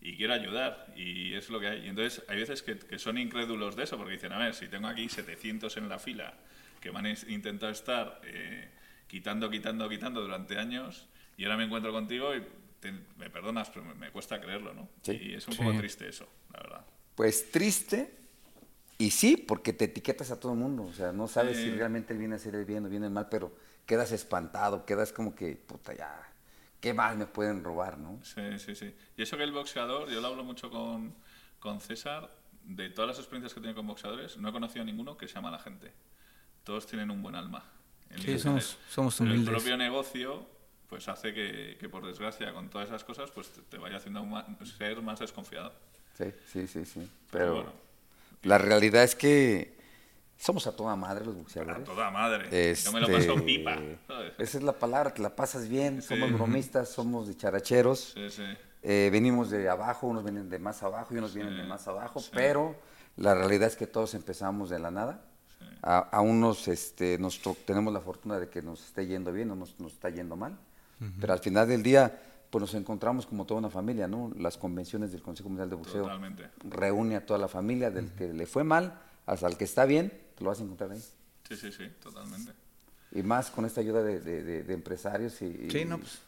[0.00, 1.86] y quiero ayudar y es lo que hay.
[1.86, 4.68] Y entonces hay veces que, que son incrédulos de eso porque dicen, a ver, si
[4.68, 6.34] tengo aquí 700 en la fila
[6.86, 8.68] que van a intentar estar eh,
[9.08, 12.44] quitando, quitando, quitando durante años y ahora me encuentro contigo y
[13.18, 14.88] me perdonas, pero me, cuesta creerlo, ¿no?
[15.12, 16.86] Y es un poco triste eso, la verdad.
[17.16, 18.14] Pues triste,
[18.98, 22.12] y sí, porque te etiquetas a todo el mundo, o sea, no sabes si realmente
[22.12, 23.52] él viene a hacer el bien o viene el mal, pero
[23.84, 26.16] quedas espantado, quedas como que, puta, ya,
[26.80, 28.20] ¿qué más me pueden robar, no?
[28.22, 28.94] Sí, sí, sí.
[29.16, 31.12] Y eso que el boxeador, yo lo hablo mucho con,
[31.58, 32.30] con César,
[32.62, 35.26] de todas las experiencias que he tenido con boxeadores, no he conocido a ninguno que
[35.26, 35.92] se llama la gente.
[36.66, 37.62] Todos tienen un buen alma.
[38.16, 39.46] Sí, somos, somos humildes.
[39.46, 40.44] el propio negocio
[40.88, 44.26] pues hace que, que, por desgracia, con todas esas cosas, pues te, vaya haciendo
[44.64, 45.72] ser más desconfiado.
[46.18, 47.08] Sí, sí, sí, sí.
[47.30, 47.72] Pero,
[48.42, 49.76] la realidad es que
[50.36, 51.82] somos a toda madre los boxeadores.
[51.82, 52.74] A toda madre.
[52.74, 53.78] Yo me lo paso este, pipa.
[54.36, 56.02] Esa es la palabra, te la pasas bien.
[56.02, 58.12] Somos bromistas, somos dicharacheros.
[58.14, 58.44] Sí, sí.
[58.82, 62.20] Eh, venimos de abajo, unos vienen de más abajo y unos vienen de más abajo,
[62.32, 62.76] pero
[63.16, 65.22] la realidad es que todos empezamos de la nada.
[65.82, 69.78] A, unos este, nos tenemos la fortuna de que nos esté yendo bien o nos,
[69.78, 70.58] nos está yendo mal.
[71.20, 72.18] Pero al final del día,
[72.50, 74.32] pues nos encontramos como toda una familia, ¿no?
[74.38, 76.08] Las convenciones del Consejo Mundial de Boxeo
[76.64, 80.12] reúne a toda la familia, del que le fue mal hasta el que está bien,
[80.38, 81.02] lo vas a encontrar ahí.
[81.48, 82.52] Sí, sí, sí, totalmente.
[83.12, 86.20] Y más con esta ayuda de, de, empresarios y, pues,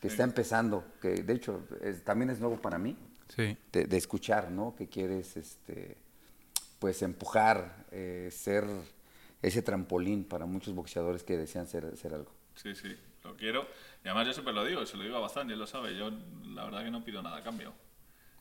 [0.00, 1.62] que está empezando, que de hecho
[2.04, 2.96] también es nuevo para mí,
[3.34, 3.56] sí.
[3.72, 4.74] de, escuchar, ¿no?
[4.76, 5.96] Que quieres, este,
[6.78, 8.64] pues empujar, eh, ser
[9.42, 12.32] ese trampolín para muchos boxeadores que desean ser, ser algo.
[12.54, 13.66] Sí, sí, lo quiero.
[14.04, 15.96] Y además yo siempre lo digo, se lo digo a Bazán, y él lo sabe,
[15.96, 16.10] yo
[16.46, 17.72] la verdad que no pido nada a cambio.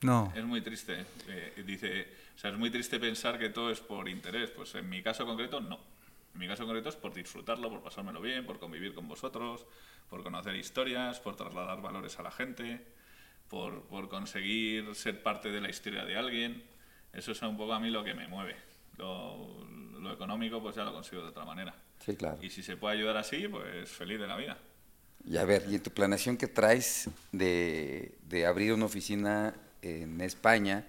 [0.02, 0.32] No.
[0.36, 1.06] Es muy triste.
[1.28, 4.52] Eh, dice, o sea, es muy triste pensar que todo es por interés.
[4.52, 5.80] Pues en mi caso concreto, no.
[6.34, 9.66] En mi caso concreto es por disfrutarlo, por pasármelo bien, por convivir con vosotros,
[10.10, 12.86] por conocer historias, por trasladar valores a la gente,
[13.50, 16.64] por, por conseguir ser parte de la historia de alguien.
[17.14, 18.56] Eso es un poco a mí lo que me mueve.
[18.98, 19.64] Lo,
[20.00, 21.74] lo económico, pues ya lo consigo de otra manera.
[22.00, 22.38] Sí, claro.
[22.42, 24.58] Y si se puede ayudar así, pues feliz de la vida.
[25.26, 30.22] Y a ver, ¿y en tu planeación que traes de, de abrir una oficina en
[30.22, 30.88] España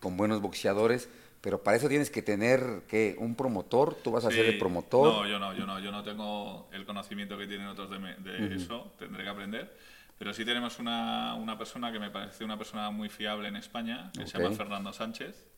[0.00, 1.08] con buenos boxeadores?
[1.40, 5.12] Pero para eso tienes que tener que un promotor, tú vas a ser el promotor.
[5.12, 8.54] No, yo no, yo no, yo no tengo el conocimiento que tienen otros de, de
[8.54, 9.74] eso, tendré que aprender.
[10.20, 14.10] Pero sí tenemos una, una, persona que me parece una persona muy fiable en España,
[14.12, 15.48] que se llama Fernando Sánchez,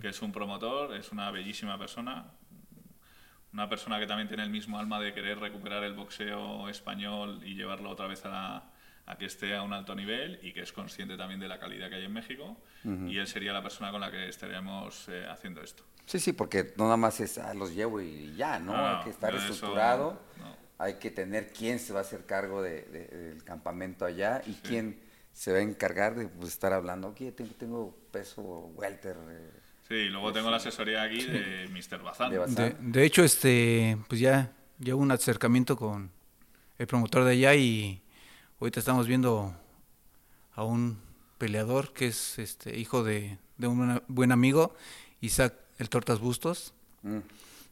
[0.00, 2.26] que es un promotor, es una bellísima persona,
[3.52, 7.56] una persona que también tiene el mismo alma de querer recuperar el boxeo español y
[7.56, 8.70] llevarlo otra vez a,
[9.06, 11.88] a que esté a un alto nivel y que es consciente también de la calidad
[11.88, 15.60] que hay en México y él sería la persona con la que estaríamos eh, haciendo
[15.60, 15.82] esto.
[16.06, 18.76] Sí, sí, porque no nada más es, ah, los llevo y ya, ¿no?
[18.76, 20.20] hay que estar estructurado,
[20.78, 24.98] hay que tener quién se va a hacer cargo de, del campamento allá y quién
[25.32, 28.42] se va a encargar de pues, estar hablando, aquí tengo, tengo peso
[28.76, 29.16] welter.
[29.28, 29.50] Eh,
[29.88, 32.02] Sí, y luego tengo la asesoría aquí de Mr.
[32.02, 32.92] Bazán.
[32.92, 36.10] De, hecho, este, pues ya, ya hubo un acercamiento con
[36.78, 38.02] el promotor de allá y
[38.60, 39.54] ahorita estamos viendo
[40.54, 40.98] a un
[41.36, 44.74] peleador que es este hijo de, un buen amigo,
[45.20, 46.72] Isaac el Tortas Bustos.
[47.02, 47.18] Mm.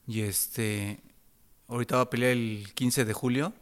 [0.07, 1.01] Y este
[1.73, 3.53] ahorita va a pelear el 15 de julio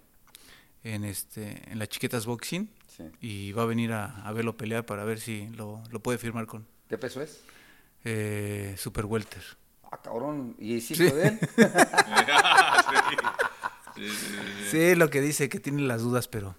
[0.85, 2.69] en este en la Chiquetas Boxing
[3.21, 6.47] y va a venir a, a, verlo pelear para ver si lo, lo puede firmar
[6.47, 6.67] con.
[6.89, 7.43] ¿Qué peso es?
[8.05, 9.43] eh, Super Welter.
[9.91, 11.39] Ah, cabrón, ¿y es hijo de él?
[14.71, 16.55] sí, lo que dice, que tiene las dudas, pero...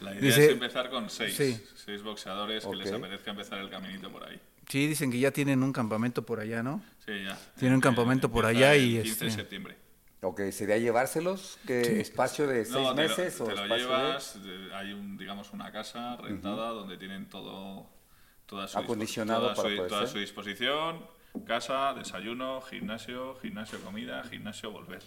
[0.00, 1.34] La idea es empezar con seis,
[1.74, 4.38] seis boxeadores que les apetezca empezar el caminito por ahí.
[4.68, 6.82] Sí, dicen que ya tienen un campamento por allá, ¿no?
[7.06, 7.38] Sí, ya.
[7.58, 8.98] Tienen un campamento por allá y...
[8.98, 9.76] El 15 de este,
[10.26, 10.48] septiembre.
[10.48, 11.58] Ok, ¿sería llevárselos?
[11.66, 13.36] ¿Qué espacio de seis meses?
[13.38, 14.38] Te lo, llevas,
[14.74, 17.86] hay un, digamos una casa rentada donde tienen todo
[18.46, 21.04] toda su, acondicionado toda, su, disposición,
[21.46, 25.02] casa, desayuno, gimnasio, gimnasio, comida, gimnasio, volver.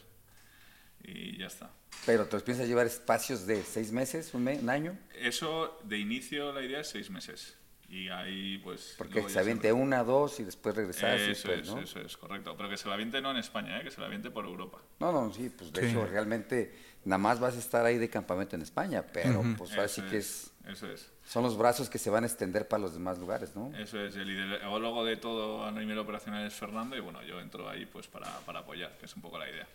[1.01, 1.71] Y ya está.
[2.05, 4.97] Pero ¿te piensas llevar espacios de seis meses, un, un año?
[5.15, 7.58] Eso, de inicio, la idea es seis meses.
[7.89, 8.95] Y ahí, pues.
[8.97, 11.15] Porque se aviente una, dos y después regresar.
[11.15, 12.55] Eso es, eso es, correcto.
[12.55, 13.83] Pero que se la aviente no en España, ¿eh?
[13.83, 14.79] que se la aviente por Europa.
[14.99, 16.71] No, no, sí, pues de hecho, realmente
[17.05, 20.17] nada más vas a estar ahí de campamento en España, pero pues ahora sí que
[20.17, 20.51] es.
[20.67, 21.11] Eso es.
[21.25, 23.75] Son los brazos que se van a extender para los demás lugares, ¿no?
[23.75, 24.15] Eso es.
[24.15, 28.07] El ideólogo de todo a nivel operacional es Fernando y bueno, yo entro ahí pues
[28.07, 29.67] para, para apoyar, que es un poco la idea.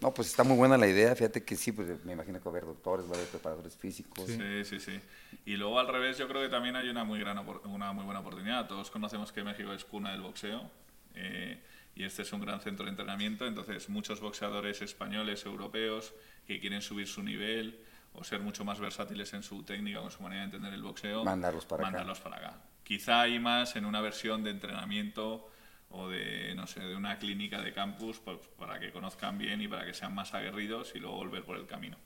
[0.00, 1.14] No, pues está muy buena la idea.
[1.14, 3.76] Fíjate que sí, pues me imagino que va a haber doctores, va a haber preparadores
[3.76, 4.24] físicos.
[4.26, 4.98] Sí, sí, sí.
[5.44, 8.20] Y luego al revés, yo creo que también hay una muy, gran, una muy buena
[8.20, 8.66] oportunidad.
[8.66, 10.70] Todos conocemos que México es cuna del boxeo
[11.14, 11.60] eh,
[11.94, 13.46] y este es un gran centro de entrenamiento.
[13.46, 16.14] Entonces, muchos boxeadores españoles, europeos,
[16.46, 17.78] que quieren subir su nivel
[18.14, 20.82] o ser mucho más versátiles en su técnica o en su manera de entender el
[20.82, 21.90] boxeo, Mandarlos para acá.
[21.90, 22.56] mandarlos para acá.
[22.84, 25.49] Quizá hay más en una versión de entrenamiento
[25.90, 29.68] o de, no sé, de una clínica de campus pues, para que conozcan bien y
[29.68, 31.96] para que sean más aguerridos y luego volver por el camino.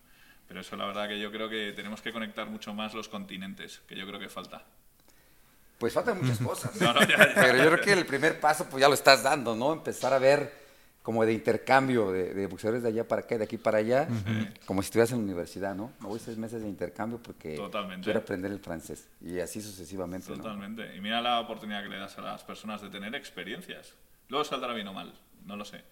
[0.48, 3.82] Pero eso la verdad que yo creo que tenemos que conectar mucho más los continentes,
[3.86, 4.62] que yo creo que falta.
[5.78, 6.74] Pues faltan muchas cosas.
[6.80, 7.34] No, no, ya, ya.
[7.34, 9.72] Pero yo creo que el primer paso, pues ya lo estás dando, ¿no?
[9.72, 10.63] Empezar a ver
[11.04, 14.08] como de intercambio de, de boxeadores de allá para acá y de aquí para allá,
[14.64, 15.92] como si estuvieras en la universidad, ¿no?
[16.00, 18.04] Me voy seis meses de intercambio porque Totalmente.
[18.04, 19.06] quiero aprender el francés.
[19.20, 20.38] Y así sucesivamente, ¿no?
[20.38, 20.96] Totalmente.
[20.96, 23.92] Y mira la oportunidad que le das a las personas de tener experiencias.
[24.30, 25.12] Luego saldrá bien o mal,
[25.44, 25.82] no lo sé.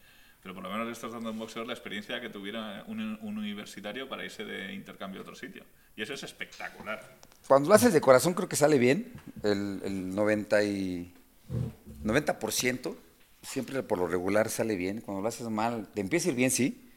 [0.43, 3.19] Pero por lo menos le estás dando a un boxeador la experiencia que tuviera un,
[3.21, 5.63] un universitario para irse de intercambio a otro sitio.
[5.95, 7.19] Y eso es espectacular.
[7.47, 11.13] Cuando lo haces de corazón creo que sale bien, el, el 90 y
[12.03, 12.97] 90%
[13.43, 15.01] siempre por lo regular sale bien.
[15.01, 16.89] Cuando lo haces mal, te empieza a ir bien, sí.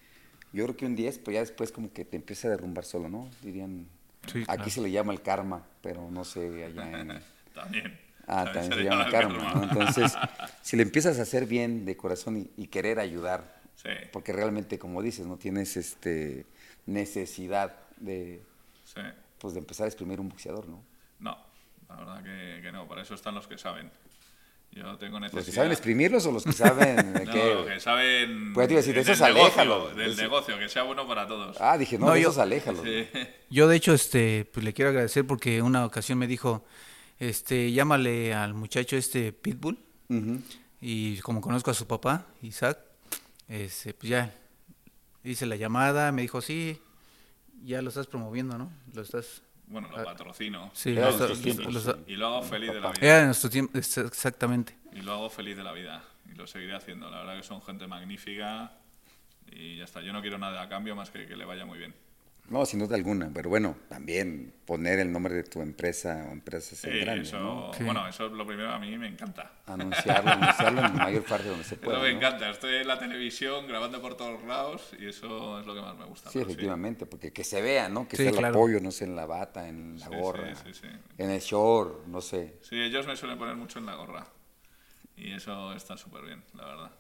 [0.54, 3.10] Yo creo que un 10, pues ya después como que te empieza a derrumbar solo,
[3.10, 3.30] ¿no?
[3.42, 3.88] Dirían,
[4.32, 4.70] Sí, aquí claro.
[4.72, 7.22] se le llama el karma, pero no sé, allá en...
[7.54, 8.00] También.
[8.28, 9.54] Ah, También también se llama karma, karma.
[9.54, 9.64] ¿no?
[9.66, 10.14] Entonces,
[10.64, 14.80] si le empiezas a hacer bien de corazón y, y querer ayudar, Sí, porque realmente,
[14.80, 16.46] como dices, no tienes este
[16.88, 18.42] necesidad de,
[18.86, 19.02] sí.
[19.38, 20.82] pues, de empezar a exprimir un boxeador, ¿no?
[21.20, 21.38] No,
[21.90, 22.88] la verdad que, que no.
[22.88, 23.92] Para eso están los que saben.
[24.76, 25.38] Yo tengo necesidad...
[25.40, 27.54] Los que saben exprimirlos o los que saben de No, qué.
[27.56, 28.54] los que saben...
[28.54, 31.56] Pues te iba a decir, de esos Del negocio, que sea bueno para todos.
[31.62, 32.82] Ah, dije, no, No, de yo- esos aléjalos.
[32.84, 33.08] Sí.
[33.50, 36.66] Yo de hecho, este, pues le quiero agradecer porque una ocasión me dijo,
[37.20, 39.80] este, llámale al muchacho este Pitbull
[40.82, 42.78] y como conozco a su papá, Isaac,
[43.48, 44.34] este, pues ya
[45.24, 46.80] hice la llamada, me dijo, sí,
[47.64, 48.72] ya lo estás promoviendo, ¿no?
[48.94, 49.42] Lo estás...
[49.68, 50.70] Bueno, lo patrocino.
[50.74, 52.00] Sí, Era lo en está- tus tiempos, lo está- sí.
[52.08, 53.00] Y lo hago feliz de la vida.
[53.06, 54.78] Era en nuestro tiempo, exactamente.
[54.94, 56.04] Y lo hago feliz de la vida.
[56.32, 57.10] Y lo seguiré haciendo.
[57.10, 58.72] La verdad que son gente magnífica.
[59.52, 60.02] Y ya está.
[60.02, 61.94] Yo no quiero nada a cambio más que que le vaya muy bien.
[62.50, 66.78] No, sin duda alguna, pero bueno, también poner el nombre de tu empresa o empresas
[66.78, 67.72] Sí, en grande, eso, ¿no?
[67.74, 67.84] Sí.
[67.84, 69.52] bueno, eso es lo primero a mí me encanta.
[69.66, 72.18] Anunciarlo, anunciarlo en la mayor parte donde se Eso pueda, me ¿no?
[72.18, 72.50] encanta.
[72.52, 76.06] Estoy en la televisión grabando por todos lados y eso es lo que más me
[76.06, 76.30] gusta.
[76.30, 78.08] Sí, efectivamente, porque que se vea, ¿no?
[78.08, 78.56] Que Sí, sea el claro.
[78.56, 80.88] apoyo, no sé, en la bata, en la Sí, gorra, sí, sí, sí.
[81.18, 82.60] en el short, no sé.
[82.62, 84.28] Sí, ellos me suelen poner mucho en la gorra.
[85.18, 86.92] Y eso está súper bien, la verdad.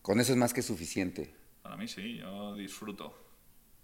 [0.00, 1.34] Con eso es más que suficiente.
[1.62, 3.23] Para mí sí, yo disfruto.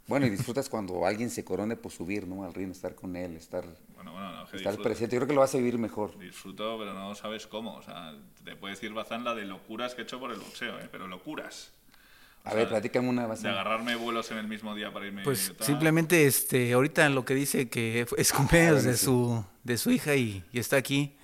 [0.07, 2.45] Bueno, y disfrutas cuando alguien se corone por subir, ¿no?
[2.45, 4.83] Al ring, estar con él, estar, Bueno, bueno, no, que estar disfruto.
[4.83, 5.15] presente.
[5.15, 6.19] Yo creo que lo vas a vivir mejor.
[6.19, 7.75] Disfruto, pero no sabes cómo.
[7.77, 10.79] O sea, te puede decir Bazán la de locuras que he hecho por el boxeo,
[10.81, 10.89] ¿eh?
[10.91, 11.73] pero locuras.
[12.43, 13.27] O A sea, ver, platícame una.
[13.27, 15.23] vas De a- agarrarme vuelos en el mismo día para irme.
[15.23, 15.67] Pues tal.
[15.67, 20.43] simplemente, este, ahorita lo que dice que es cumpleaños de su, de su hija y,
[20.53, 21.15] y está aquí.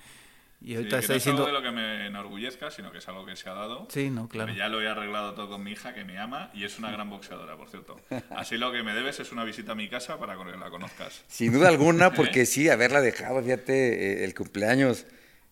[0.59, 1.45] Y Sí, ahorita que está no es algo diciendo...
[1.45, 3.87] de lo que me enorgullezca, sino que es algo que se ha dado.
[3.91, 4.47] Sí, no, claro.
[4.47, 6.89] Pero ya lo he arreglado todo con mi hija, que me ama y es una
[6.91, 7.99] gran boxeadora, por cierto.
[8.31, 11.23] Así lo que me debes es una visita a mi casa para que la conozcas.
[11.27, 15.05] Sin duda alguna, porque sí, haberla dejado, fíjate, eh, el cumpleaños,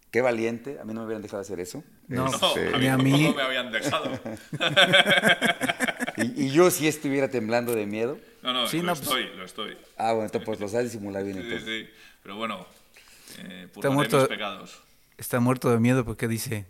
[0.09, 0.79] qué valiente.
[0.81, 1.83] A mí no me hubieran dejado hacer eso.
[2.07, 3.31] No, No, Este, a mí a mí.
[3.35, 4.09] me habían dejado.
[6.17, 8.17] y, y yo sí estuviera temblando de miedo.
[8.41, 9.77] No, no, Sí, lo no, pues- estoy, lo estoy.
[9.97, 11.67] Ah, bueno, entonces pues lo sabes disimular bien Sí, entonces.
[11.87, 12.65] sí, pero bueno,
[13.39, 14.81] eh, purgaré muerto- mis pecados.
[15.17, 16.65] Está muerto de miedo porque dice,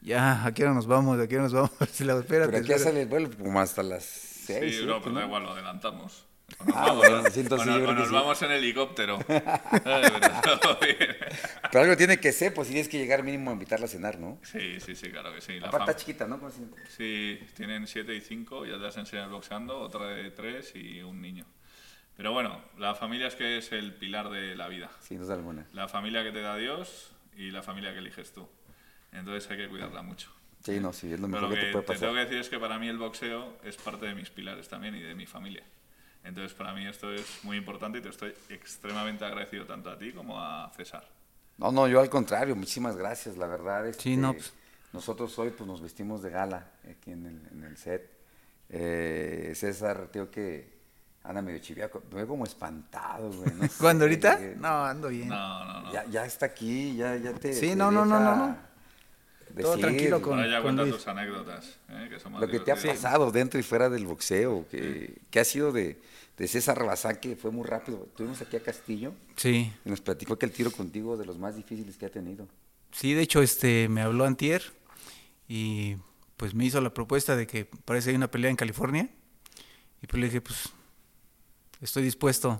[0.00, 1.18] ya, ¿a qué hora nos vamos?
[1.20, 1.70] ¿A qué hora nos vamos?
[1.92, 2.84] Si la espérate, Pero aquí espérate.
[2.84, 5.20] sale el vuelo como hasta las seis, Sí, no, siete, pues ¿no?
[5.20, 6.26] da igual, lo adelantamos.
[6.58, 9.18] O nos Ah, vamos, bueno, vamos en helicóptero.
[9.26, 10.96] Pero todo bien.
[11.70, 14.18] Pero algo tiene que ser, pues si tienes que llegar mínimo a invitarla a cenar,
[14.18, 14.38] ¿no?
[14.42, 15.58] Sí, sí, sí, claro que sí.
[15.60, 16.38] La está chiquita, ¿no?
[16.38, 16.60] ¿Cómo se-
[16.96, 21.22] Sí, tienen 7 y 5, ya te las enseñas boxeando, otra de 3 y un
[21.22, 21.46] niño.
[22.16, 24.90] Pero bueno, la familia es que es el pilar de la vida.
[25.00, 25.66] Sin duda alguna.
[25.72, 28.48] La familia que te da Dios y la familia que eliges tú.
[29.12, 30.30] Entonces hay que cuidarla mucho.
[30.64, 32.14] Sí, no, sí, es lo Pero mejor lo que, que te puede te tengo pasar.
[32.14, 35.00] que decir es que para mí el boxeo es parte de mis pilares también y
[35.00, 35.64] de mi familia.
[36.24, 40.12] Entonces para mí esto es muy importante y te estoy extremadamente agradecido tanto a ti
[40.12, 41.06] como a César.
[41.58, 43.86] No, no, yo al contrario, muchísimas gracias, la verdad.
[43.88, 44.52] Este, Sí, no, pues.
[44.92, 48.10] Nosotros hoy pues nos vestimos de gala aquí en el, en el set.
[48.68, 50.71] Eh, César, tío que
[51.24, 53.54] anda medio chiviaco, me veo como espantado, güey.
[53.54, 54.38] No sé, ¿Cuándo ahorita?
[54.40, 55.28] eh, No, ando bien.
[55.28, 55.92] No, no, no.
[55.92, 57.52] Ya, ya está aquí, ya, ya te.
[57.52, 58.72] Sí, te no, no, no, no, no.
[59.60, 60.94] Todo decir tranquilo con- Ahora ya Luis.
[60.94, 62.06] tus anécdotas, ¿eh?
[62.08, 62.96] que son más Lo que te ha divertidas.
[63.04, 66.00] pasado dentro y fuera del boxeo, que, que ha sido de,
[66.38, 68.08] de César Bazán, que fue muy rápido.
[68.16, 71.54] Tuvimos aquí a Castillo Sí, y nos platicó que el tiro contigo de los más
[71.54, 72.48] difíciles que ha tenido.
[72.92, 74.62] sí, de hecho, este, me habló Antier
[75.48, 75.96] y
[76.38, 79.08] pues me hizo la propuesta de que parece hay una pelea en California
[80.02, 80.70] y pues le dije, pues,
[81.82, 82.52] estoy dispuesto.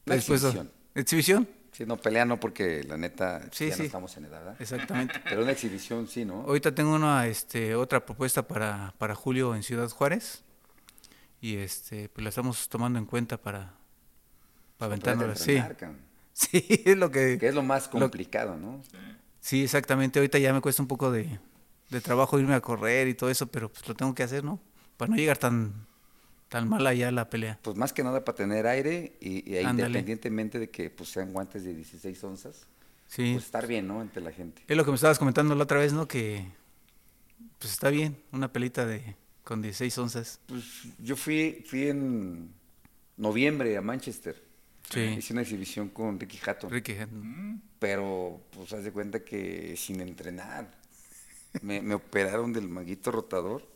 [0.00, 0.48] Estoy Una dispuesto.
[0.48, 0.72] exhibición.
[0.94, 1.48] ¿Exhibición?
[1.72, 3.80] Sí, no, pelea no, porque la neta Sí, ya sí.
[3.80, 4.56] no estamos en edad, ¿verdad?
[4.60, 5.14] Exactamente.
[5.24, 6.42] Pero una exhibición sí, ¿no?
[6.42, 10.44] Ahorita tengo una, este, otra propuesta para, para julio en Ciudad Juárez
[11.40, 13.74] y este, pues la estamos tomando en cuenta para,
[14.76, 15.74] para Ponerte a aventárnosla.
[16.32, 17.38] Sí, sí, es lo que...
[17.38, 18.82] Que es lo más complicado, ¿no?
[19.40, 20.18] Sí, exactamente.
[20.18, 21.40] Ahorita ya me cuesta un poco de,
[21.88, 24.60] de trabajo irme a correr y todo eso, pero pues lo tengo que hacer, ¿no?
[24.98, 25.86] Para no llegar tan,
[26.52, 27.58] tan mal allá a la pelea.
[27.62, 31.64] Pues más que nada para tener aire y, y independientemente de que pues sean guantes
[31.64, 32.66] de 16 onzas,
[33.06, 33.32] Sí.
[33.32, 34.00] pues estar bien, ¿no?
[34.00, 34.62] Ante la gente.
[34.68, 36.06] Es lo que me estabas comentando la otra vez, ¿no?
[36.06, 36.46] Que
[37.58, 40.40] pues está bien, una pelita de con 16 onzas.
[40.46, 40.64] Pues
[40.98, 42.52] yo fui, fui en
[43.16, 44.42] noviembre a Manchester.
[44.90, 45.00] Sí.
[45.00, 46.70] Hice una exhibición con Ricky Hatton.
[46.70, 47.62] Ricky Hatton.
[47.78, 50.70] Pero, pues, haz de cuenta que sin entrenar.
[51.62, 53.66] Me, me operaron del manguito rotador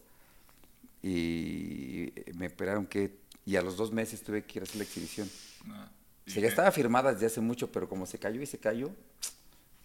[1.07, 3.25] y me operaron que.
[3.45, 5.31] Y a los dos meses tuve que ir a hacer la exhibición.
[5.69, 8.47] Ah, O ¿y sea, ya estaba firmada desde hace mucho, pero como se cayó y
[8.47, 8.91] se cayó,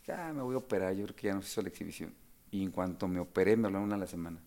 [0.07, 0.93] ya me voy a operar.
[0.95, 2.13] Yo creo que ya no se hizo la exhibición.
[2.49, 4.39] Y en cuanto me operé, me hablaron a la semana.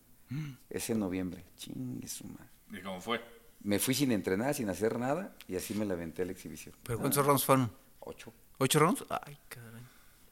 [0.69, 1.45] Es en noviembre.
[1.55, 2.49] Chingue su madre.
[2.73, 3.21] ¿Y cómo fue?
[3.61, 6.75] Me fui sin entrenar, sin hacer nada, y así me la aventé a la exhibición.
[6.83, 7.71] ¿Pero Ah, cuántos rounds fueron?
[8.01, 8.33] Ocho.
[8.57, 9.05] ¿Ocho rounds?
[9.09, 9.81] Ay, caray.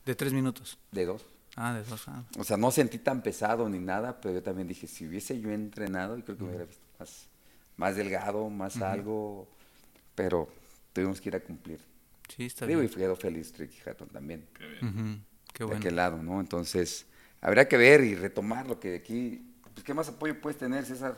[0.06, 0.78] De tres minutos.
[0.92, 1.26] De dos.
[1.56, 2.08] Ah, de dos.
[2.08, 2.24] Ah.
[2.38, 5.52] O sea, no sentí tan pesado ni nada, pero yo también dije, si hubiese yo
[5.52, 7.28] entrenado, yo creo que me hubiera visto más,
[7.78, 9.48] más delgado, más algo,
[10.16, 10.50] pero
[10.94, 11.80] tuvimos que ir a cumplir.
[12.36, 12.98] Sí, está Digo, y bien.
[12.98, 14.88] quedó feliz Ricky Hatton también, Qué bien.
[14.88, 15.20] Ujú,
[15.54, 15.80] Qué de bueno.
[15.80, 16.40] aquel lado, ¿no?
[16.40, 17.06] Entonces,
[17.42, 20.86] habría que ver y retomar lo que de aquí, pues, ¿qué más apoyo puedes tener,
[20.86, 21.16] César?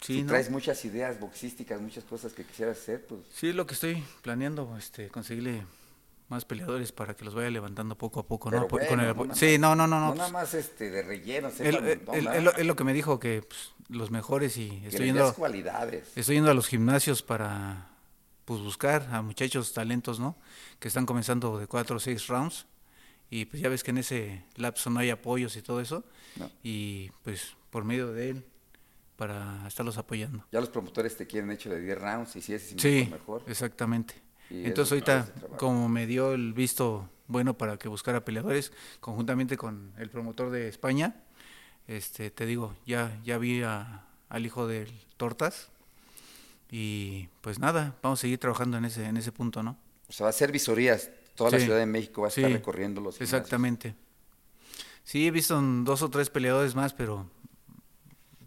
[0.00, 0.30] Sí, si ¿no?
[0.30, 4.76] traes muchas ideas boxísticas, muchas cosas que quisieras hacer, pues Sí, lo que estoy planeando,
[4.76, 5.62] este, conseguirle
[6.32, 8.66] más peleadores para que los vaya levantando poco a poco, ¿no?
[8.66, 10.08] Bueno, con el no sí, no, no, no, no.
[10.08, 14.10] no nada pues, más este de relleno, es lo que me dijo que pues, los
[14.10, 16.12] mejores y estoy yendo, des cualidades.
[16.16, 17.88] estoy yendo a los gimnasios para
[18.44, 20.36] pues buscar a muchachos talentos, ¿no?
[20.80, 22.66] Que están comenzando de cuatro o seis rounds
[23.30, 26.04] y pues ya ves que en ese lapso no hay apoyos y todo eso
[26.36, 26.50] No.
[26.62, 28.44] y pues por medio de él
[29.16, 30.44] para estarlos apoyando.
[30.50, 33.44] Ya los promotores te quieren hecho de 10 rounds y si es Sí, mejor.
[33.46, 34.14] exactamente.
[34.52, 35.56] Y Entonces ahorita, es el trabajo.
[35.56, 40.68] como me dio el visto bueno para que buscara peleadores, conjuntamente con el promotor de
[40.68, 41.16] España,
[41.88, 45.70] este, te digo, ya, ya vi a- al hijo del Tortas
[46.70, 49.76] y pues nada, vamos a seguir trabajando en ese, en ese punto, ¿no?
[50.08, 51.10] O sea, va a ser visorías.
[51.34, 51.58] Toda la.
[51.58, 53.40] Ciudad de México va a estar Sí, recorriendo los gimnasios.
[53.40, 53.94] Exactamente.
[55.04, 57.26] Sí, he visto dos o tres peleadores más, pero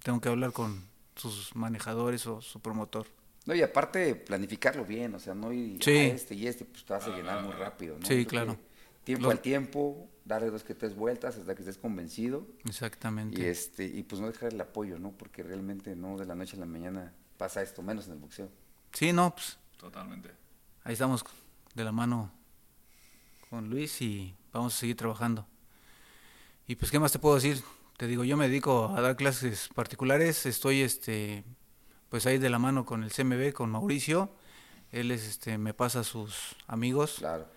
[0.03, 0.83] tengo que hablar con
[1.15, 3.07] sus manejadores o su promotor.
[3.45, 5.91] No, y aparte planificarlo bien, o sea, no ir Sí.
[5.91, 8.05] a este y este, pues te vas a llenar muy rápido, ¿no?
[8.05, 8.57] Sí, creo claro.
[9.03, 13.39] Tiempo Lo- al tiempo, darle dos que tres vueltas hasta que estés convencido Exactamente.
[13.39, 15.11] y este y pues no dejar el apoyo, ¿no?
[15.11, 18.49] Porque realmente no de la noche a la mañana pasa esto, menos en el boxeo.
[18.93, 20.31] Sí, no, pues Totalmente.
[20.83, 21.23] ahí estamos
[21.75, 22.31] de la mano
[23.51, 25.45] con Luis y vamos a seguir trabajando.
[26.67, 27.61] Y pues, ¿qué más te puedo decir?
[27.97, 31.43] Te digo, yo me dedico a dar clases particulares, estoy este
[32.09, 34.29] pues ahí de la mano con el CMB, con Mauricio,
[34.91, 37.47] él es este me pasa a sus amigos, Claro.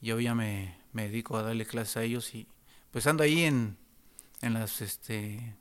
[0.00, 2.46] yo ya me, me dedico a darle clases a ellos y
[2.90, 3.76] pues ando ahí en,
[4.42, 5.54] en las este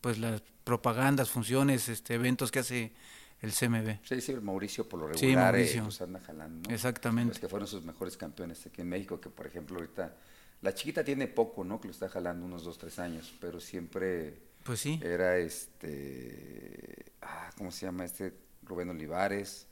[0.00, 2.92] pues las propagandas, funciones, este eventos que hace
[3.40, 3.98] el CMB.
[4.04, 5.84] Sí, Mauricio por lo Sí, regular eh, Mauricio.
[5.84, 6.74] pues anda jalando, ¿no?
[6.74, 7.28] Exactamente.
[7.34, 10.16] Los que fueron sus mejores campeones aquí en México, que por ejemplo ahorita,
[10.62, 11.80] la chiquita tiene poco, ¿no?
[11.80, 15.00] Que lo está jalando unos dos, tres años, pero siempre Pues sí.
[15.02, 18.32] era este, ah, ¿cómo se llama este?
[18.64, 19.66] Rubén Olivares.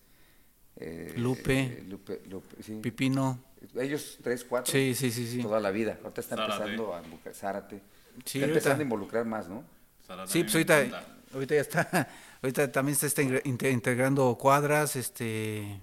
[0.76, 1.84] eh, Lupe.
[1.88, 2.74] Lupe, Lupe, sí.
[2.82, 3.38] Pipino.
[3.76, 4.72] Ellos tres, cuatro.
[4.72, 5.42] Sí, sí, sí, sí.
[5.42, 5.98] Toda la vida.
[6.02, 6.54] Ahorita está Zárate.
[6.54, 7.76] empezando a involucrar, Zárate.
[8.24, 9.64] Sí, está empezando ahorita- a involucrar más, ¿no?
[10.06, 12.08] Sara Sí, pues ahorita, ahorita ya está,
[12.42, 15.80] ahorita también se está integrando cuadras, este,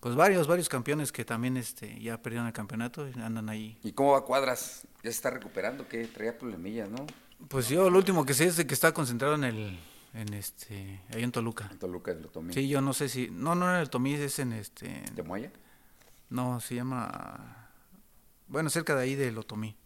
[0.00, 3.78] pues varios, varios campeones que también este, ya perdieron el campeonato y andan ahí.
[3.84, 4.82] ¿Y cómo va Cuadras?
[4.96, 5.86] ¿Ya se está recuperando?
[5.88, 6.04] ¿Qué?
[6.06, 7.06] Traía problemillas, ¿no?
[7.48, 9.78] Pues yo lo último que sé es de que está concentrado en el,
[10.14, 11.68] en este, ahí en Toluca.
[11.70, 12.52] En Toluca de Lotomí.
[12.52, 15.52] Sí, yo no sé si, no, no en el Tomí, es en este, ¿De Moya?
[16.30, 17.70] no, se llama,
[18.48, 19.76] bueno, cerca de ahí del Otomí.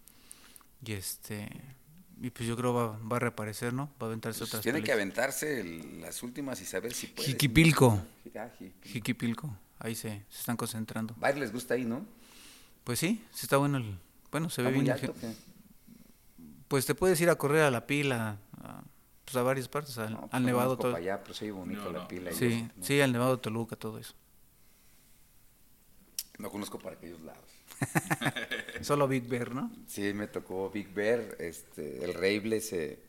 [0.84, 1.48] Y este,
[2.22, 3.90] y pues yo creo va, va a reaparecer, ¿no?
[4.00, 7.28] Va a aventarse Pues otras tiene que aventarse el- las últimas y saber si puede.
[7.28, 8.00] Jiquipilco.
[8.36, 11.14] Ah, Ji- Jiquipilco, ahí se, se están concentrando.
[11.18, 12.06] Varios les gusta ahí, ¿no?
[12.84, 13.98] Pues sí, sí está bueno el,
[14.30, 14.94] bueno, se Está ve muy bien.
[14.94, 15.14] alto.
[16.70, 18.84] Pues te puedes ir a correr a la pila, a,
[19.24, 20.92] pues a varias partes, al, No, pues al no Nevado todo.
[20.92, 22.06] para allá, pero soy bonito No, la no.
[22.08, 22.30] pila.
[22.30, 24.14] Sí, sí, al Nevado Toluca, todo eso.
[26.38, 27.44] No conozco para aquellos lados.
[28.82, 29.68] Solo Big Bear, ¿no?
[29.88, 33.02] Sí, me tocó Big Bear, este, el Reible se,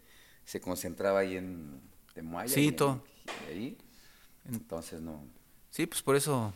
[0.44, 1.82] se concentraba ahí en
[2.16, 2.48] de Moya.
[2.48, 3.04] Sí, todo.
[3.48, 3.78] Ahí.
[4.46, 5.24] Entonces no.
[5.70, 6.52] Sí, pues por eso,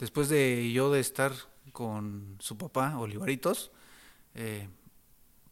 [0.00, 1.30] después de yo de estar
[1.70, 3.70] con su papá, Olivaritos,
[4.34, 4.68] eh,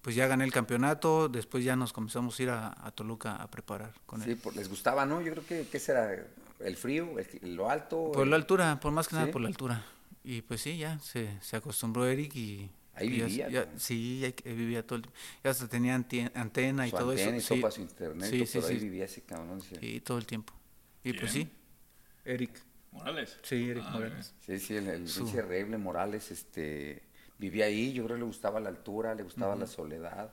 [0.07, 3.51] pues ya gané el campeonato, después ya nos comenzamos a ir a, a Toluca a
[3.51, 4.37] preparar con Sí, él.
[4.37, 5.21] por- les gustaba, ¿no?
[5.21, 6.25] Yo creo que, ¿qué será?
[6.61, 8.13] el frío, el- lo alto.
[8.13, 9.33] Por el- la altura, por más que nada ¿Sí?
[9.33, 9.85] por la altura.
[10.23, 12.71] Y pues sí, ya se, se acostumbró Eric y...
[12.95, 13.79] Ahí y ya- vivía, ya- ¿no?
[13.81, 15.19] sí, ahí vivía todo el tiempo.
[15.43, 17.39] Ya hasta tenía antena y su todo antena eso.
[17.39, 17.49] y sí.
[17.49, 18.85] todo para su internet, Sí, todo, sí, pero ahí sí.
[18.85, 19.61] vivía ese cabrón.
[19.61, 19.75] sí.
[19.81, 20.53] Sí, todo el tiempo.
[21.03, 21.47] Y pues ¿Quién?
[21.49, 21.53] sí,
[22.27, 22.53] Eric.
[22.93, 23.37] ¿Morales?
[23.43, 24.35] Sí, Eric Ah, Morales.
[24.47, 25.27] Sí, sí, el, el Su-
[25.81, 27.03] Morales, este,
[27.39, 30.33] vivía ahí, yo creo que le gustaba la altura, le gustaba la soledad.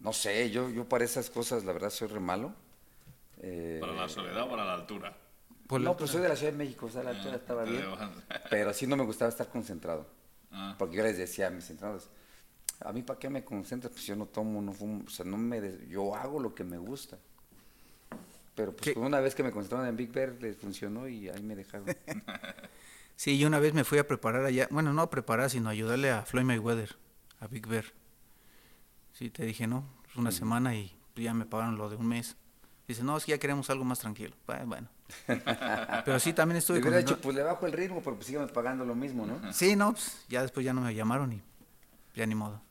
[0.00, 2.54] No sé, yo, yo para esas cosas, la verdad, soy re malo.
[3.42, 5.10] Eh, ¿Para la soledad o para la altura?
[5.10, 5.16] No,
[5.68, 6.06] pues altura.
[6.08, 7.84] soy de la Ciudad de México, o sea, la altura Ah, estaba te bien.
[8.50, 10.06] Pero sí no me gustaba estar concentrado.
[10.50, 12.08] Ah, Porque yo les decía a mis entrenadores,
[12.80, 15.36] a mí para qué me concentras, pues yo no tomo, no fumo, o sea, no
[15.36, 17.18] me des- yo hago lo que me gusta.
[18.54, 21.54] Pero pues una vez que me concentraron en Big Bear les funcionó y ahí me
[21.54, 21.86] dejaron.
[23.20, 25.72] Sí, yo una vez me fui a preparar allá, bueno, no a preparar, sino a
[25.72, 26.96] ayudarle a Floyd Mayweather,
[27.38, 27.84] a Big Bear.
[29.12, 32.38] Sí, te dije, no, es una semana y ya me pagaron lo de un mes.
[32.88, 34.34] Dice, no, es que ya queremos algo más tranquilo.
[34.46, 34.88] Bueno, bueno.
[36.06, 36.88] Pero sí, también Le estuve con...
[36.88, 39.52] hubiera dicho, pues le bajo el ritmo, pero pues síganme pagando lo mismo, ¿no?
[39.52, 41.42] Sí, no, pues ya después ya no me llamaron y
[42.14, 42.62] ya ni modo.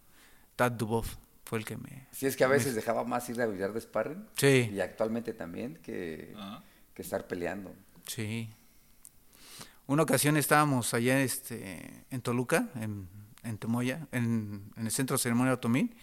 [0.55, 1.05] Tad Dubov
[1.45, 2.07] fue el que me...
[2.11, 4.27] Si es que a veces dejaba más ir a billar de sparring.
[4.35, 4.71] Sí.
[4.73, 6.63] Y actualmente también que, ah.
[6.95, 7.71] que estar peleando.
[8.07, 8.49] Sí.
[9.89, 13.09] Una ocasión estábamos allá este, en Toluca, en,
[13.41, 15.95] en Temoya, en, en el Centro de Ceremonia Otomín,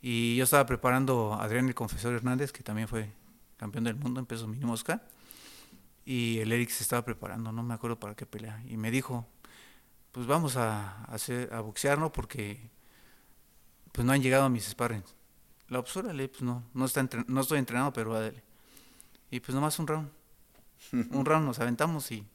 [0.00, 3.12] y yo estaba preparando a Adrián el Confesor Hernández, que también fue
[3.58, 5.02] campeón del mundo en peso mini mosca,
[6.04, 9.24] y el Eric se estaba preparando, no me acuerdo para qué pelea, y me dijo,
[10.10, 12.10] pues vamos a, hacer, a boxear, ¿no?
[12.10, 12.58] Porque
[13.92, 15.14] pues no han llegado a mis sparrings.
[15.68, 18.42] La pues órale, pues no, no, está entre- no estoy entrenado, pero dale.
[19.30, 20.10] Y pues nomás un round.
[21.12, 22.26] un round nos aventamos y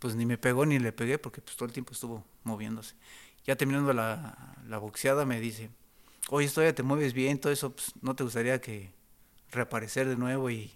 [0.00, 2.96] pues ni me pegó ni le pegué porque pues todo el tiempo estuvo moviéndose.
[3.44, 5.70] Ya terminando la, la boxeada me dice,
[6.30, 8.92] oye, todavía te mueves bien, todo eso, pues no te gustaría que
[9.52, 10.72] reaparecer de nuevo y,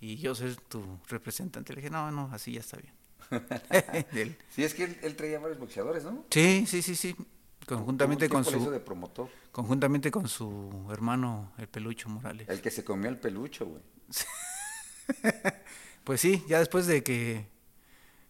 [0.00, 1.72] y yo ser tu representante.
[1.74, 2.94] Le dije, no, no, así ya está bien.
[4.50, 6.24] Sí, es que él, él traía varios boxeadores, ¿no?
[6.30, 7.16] sí, sí, sí, sí.
[7.66, 9.30] Conjuntamente con su de promotor.
[9.50, 12.46] conjuntamente con su hermano el pelucho Morales.
[12.48, 13.82] El que se comió el pelucho, güey.
[16.04, 17.46] Pues sí, ya después de que,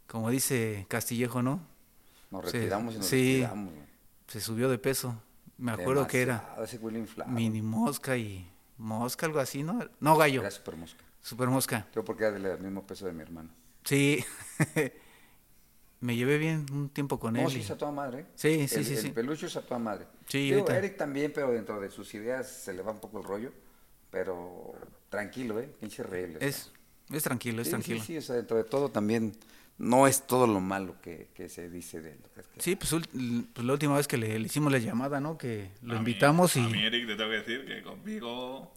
[0.07, 1.61] como dice Castillejo, ¿no?
[2.30, 3.32] Nos retiramos y nos sí.
[3.42, 3.74] retiramos.
[4.28, 5.14] Se subió de peso.
[5.59, 6.80] Me acuerdo que era Ese
[7.26, 9.78] mini mosca y mosca, algo así, ¿no?
[10.00, 11.05] No, gallo, Era super mosca.
[11.20, 11.86] super mosca.
[11.92, 13.50] Creo porque era del mismo peso de mi hermano.
[13.84, 14.24] Sí,
[16.00, 17.50] me llevé bien un tiempo con No, él.
[17.50, 18.26] sí, es a toda madre.
[18.34, 19.11] Sí, sí, el, sí, El sí.
[19.11, 20.07] pelucho es a toda madre.
[20.26, 20.68] Sí, Digo.
[20.68, 23.52] Eric también, pero dentro de sus ideas se le va un poco el rollo.
[24.11, 24.74] Pero
[25.09, 25.72] tranquilo, ¿eh?
[25.80, 26.38] Pinche reíble.
[26.40, 26.72] Es,
[27.11, 28.00] es tranquilo, es sí, tranquilo.
[28.00, 29.32] Sí, sí, o sea, dentro de todo también
[29.78, 32.18] no es todo lo malo que, que se dice de él.
[32.58, 32.90] Sí, pues,
[33.52, 35.36] pues la última vez que le, le hicimos la llamada, ¿no?
[35.36, 36.84] Que lo A mí- invitamos A mí, y...
[36.86, 38.72] Eric, te tengo que decir que conmigo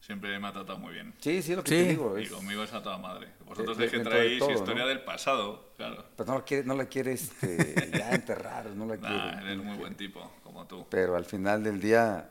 [0.00, 1.14] siempre me ha tratado muy bien.
[1.20, 1.76] Sí, sí, lo que Sí.
[1.76, 2.18] te digo.
[2.18, 3.28] Y Es, conmigo es a toda madre.
[3.46, 4.88] Vosotros de- es que dentro de traéis todo, historia ¿no?
[4.88, 6.04] del pasado, claro.
[6.16, 9.14] pues no la quiere, no la quiere este, ya enterrar, no la quiere.
[9.14, 9.78] Nah, eres no muy quiere.
[9.80, 10.84] buen tipo, como tú.
[10.90, 12.28] Pero al final del día,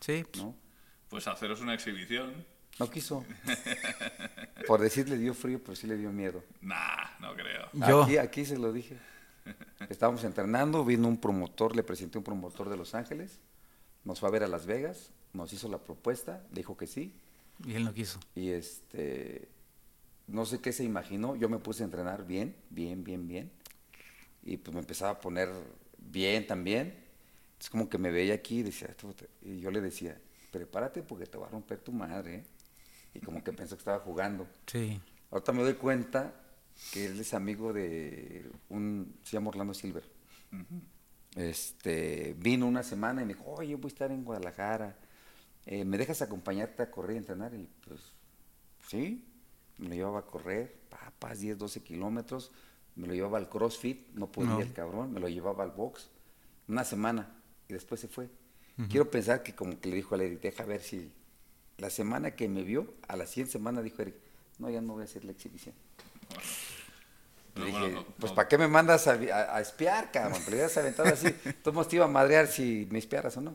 [0.00, 0.54] Sí, ¿no?
[1.08, 2.44] Pues haceros una exhibición.
[2.78, 3.24] No quiso.
[4.66, 6.42] Por decir le dio frío, pero sí le dio miedo.
[6.60, 7.68] Nah, no creo.
[7.72, 8.02] Yo.
[8.02, 8.96] Aquí, aquí se lo dije.
[9.88, 13.38] Estábamos entrenando, vino un promotor, le presenté un promotor de Los Ángeles,
[14.04, 17.14] nos fue a ver a Las Vegas, nos hizo la propuesta, dijo que sí,
[17.64, 18.20] y él no quiso.
[18.34, 19.48] y este,
[20.26, 23.50] no sé qué se imaginó, yo me puse a entrenar bien, bien, bien, bien,
[24.42, 25.48] y pues me empezaba a poner
[25.96, 26.94] bien también,
[27.58, 28.94] es como que me veía aquí y decía,
[29.42, 30.20] y yo le decía,
[30.52, 32.44] prepárate porque te va a romper tu madre, ¿eh?".
[33.14, 34.46] Y como que pensó que estaba jugando.
[34.66, 35.00] Sí,
[35.30, 36.32] Ahorita me doy cuenta
[36.92, 40.04] que él es amigo de un, se llama Orlando Silver.
[41.36, 44.96] Este, vino una semana y me dijo, oye, voy a estar en Guadalajara,
[45.66, 47.54] eh, ¿me dejas acompañarte a correr y entrenar?
[47.54, 48.00] Y pues,
[48.88, 49.28] sí,
[49.76, 52.50] me lo llevaba a correr, papas, 10, 12 kilómetros,
[52.96, 54.60] me lo llevaba al CrossFit, no podía No.
[54.60, 56.08] el cabrón, me lo llevaba al box,
[56.66, 57.36] una semana,
[57.68, 58.28] y después se fue.
[58.88, 61.12] Quiero pensar que como que le dijo a Eric, deja ver si
[61.78, 64.14] la semana que me vio, a las 100 semanas dijo Eric,
[64.58, 65.74] no, ya no voy a hacer la exhibición.
[67.54, 70.40] Le dije, bueno, no- pues no- ¿para qué me mandas a, a- a espiar, cabrón?
[70.44, 71.28] Pero hubieras aventado así,
[71.62, 73.54] tú te iba a madrear si me espiaras o no.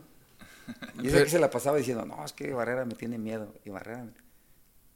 [1.02, 3.54] Y ese que se la pasaba diciendo, no, es que Barrera me tiene miedo.
[3.64, 4.12] Y Barrera me-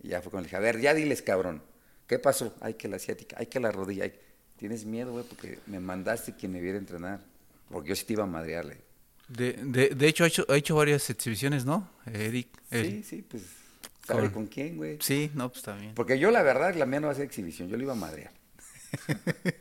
[0.03, 1.62] Y ya fue cuando le dije, a ver, ya diles, cabrón.
[2.07, 2.55] ¿Qué pasó?
[2.61, 4.05] Ay, que la asiática, ay, que la rodilla.
[4.05, 4.18] ay,
[4.57, 7.20] Tienes miedo, güey, porque me mandaste que me viera entrenar.
[7.70, 8.79] Porque yo sí te iba a madrearle.
[9.29, 11.89] De, de, de hecho, ha hecho, ha hecho varias exhibiciones, ¿no?
[12.07, 12.49] Eric.
[12.70, 13.05] Sí, él.
[13.05, 13.43] sí, pues,
[14.07, 14.97] ¿sabe Con- con quién, güey?
[15.01, 15.95] Sí, no, pues también.
[15.95, 17.97] Porque yo, la verdad, la mía no va a ser exhibición, yo le iba a
[17.97, 18.33] madrear.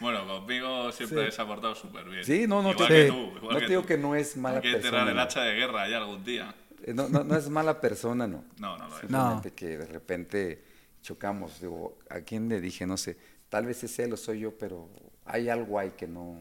[0.00, 2.24] Bueno, conmigo siempre se ha portado súper bien.
[2.24, 3.08] Sí, no, no igual te, que sí.
[3.12, 3.36] tú.
[3.36, 3.86] Igual no que te digo tú.
[3.88, 5.10] que no es mala Hay que tirar persona.
[5.10, 5.22] el no.
[5.22, 6.52] hacha de guerra ya algún día.
[6.82, 8.44] Eh, No, no, no es mala persona, no.
[8.58, 9.08] No, no lo es.
[9.08, 9.18] No.
[9.20, 10.64] Simplemente que de repente
[11.02, 11.60] chocamos.
[11.60, 12.84] Digo, ¿a quién le dije?
[12.84, 13.16] No sé.
[13.48, 14.88] Tal vez es él o soy yo, pero
[15.24, 16.36] hay algo ahí que no,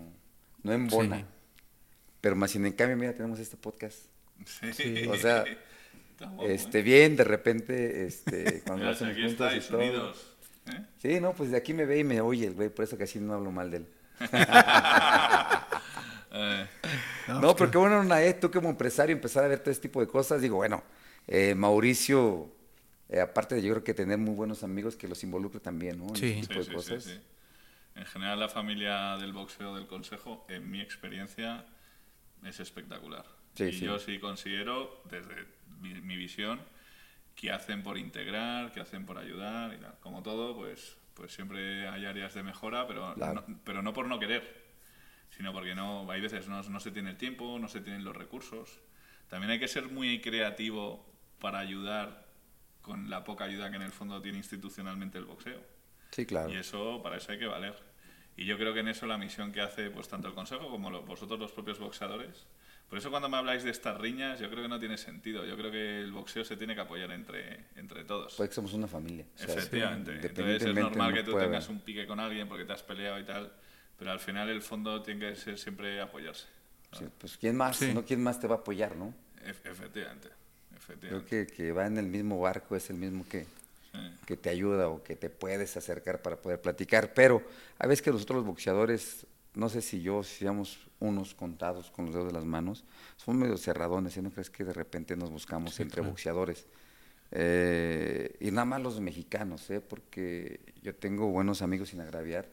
[0.63, 1.17] no embona.
[1.19, 1.25] Sí.
[2.21, 3.97] Pero más sin en cambio, mira, tenemos este podcast.
[4.45, 5.07] Sí.
[5.07, 5.43] O sea,
[6.11, 6.83] Está guapo, este, ¿eh?
[6.83, 9.79] bien, de repente, este, cuando hacen aquí juntos y estáis todo.
[9.79, 10.35] unidos.
[10.67, 10.85] ¿eh?
[10.99, 13.19] Sí, no, pues de aquí me ve y me oye el güey, por eso casi
[13.19, 13.87] no hablo mal de él.
[16.33, 16.65] Eh,
[17.27, 20.07] No, pero qué bueno, Naé, tú como empresario empezar a ver todo este tipo de
[20.07, 20.41] cosas.
[20.41, 20.81] Digo, bueno,
[21.27, 22.49] eh, Mauricio,
[23.09, 26.07] eh, aparte de yo creo que tener muy buenos amigos que los involucre también, ¿no?
[26.07, 26.37] En Sí.
[26.39, 27.03] este tipo sí, de sí, sí, cosas.
[27.03, 27.19] sí.
[27.95, 31.65] En general, la familia del boxeo del Consejo, en mi experiencia,
[32.43, 33.25] es espectacular.
[33.55, 33.85] Sí, y sí.
[33.85, 35.45] yo sí considero, desde
[35.79, 36.59] mi, mi visión,
[37.35, 39.95] que hacen por integrar, que hacen por ayudar y tal.
[39.99, 43.43] Como todo, pues, pues siempre hay áreas de mejora, pero, Claro.
[43.47, 44.61] no, pero no por no querer,
[45.31, 48.15] sino porque no hay veces no, no se tiene el tiempo, no se tienen los
[48.15, 48.79] recursos.
[49.29, 51.05] También hay que ser muy creativo
[51.39, 52.27] para ayudar
[52.81, 55.61] con la poca ayuda que en el fondo tiene institucionalmente el boxeo.
[56.11, 56.49] Sí, claro.
[56.51, 57.75] Y eso, para eso hay que valer.
[58.37, 60.89] Y yo creo que en eso la misión que hace pues tanto el Consejo como
[60.89, 62.45] lo- vosotros los propios boxeadores.
[62.89, 65.45] Por eso cuando me habláis de estas riñas, yo creo que no tiene sentido.
[65.45, 68.35] Yo creo que el boxeo se tiene que apoyar entre, entre todos.
[68.35, 69.25] Pues que somos una familia.
[69.35, 70.11] o sea, Efectivamente.
[70.21, 72.83] Entonces es normal no que tú puede tengas un pique con alguien porque te has
[72.83, 73.53] peleado y tal,
[73.97, 76.47] pero al final el fondo tiene que ser siempre apoyarse.
[76.91, 77.93] Sí, pues quién más, Sí.
[77.93, 79.13] no quién más te va a apoyar, ¿no?
[79.45, 80.27] Ef- efectivamente.
[80.27, 81.47] Creo Efectivamente.
[81.47, 83.45] que, que va en el mismo barco, es el mismo que.
[84.25, 87.13] Que te ayuda o que te puedes acercar para poder platicar.
[87.13, 87.43] Pero
[87.79, 89.25] a veces que nosotros los boxeadores,
[89.55, 92.85] no sé si yo, si seamos unos contados con los dedos de las manos,
[93.17, 96.09] son medio cerradones, ¿y no crees que de repente nos buscamos Sí, entre claro.
[96.11, 96.65] boxeadores?
[97.33, 99.79] Eh, y nada más los mexicanos, ¿eh?
[99.81, 102.47] porque yo tengo buenos amigos sin agraviar.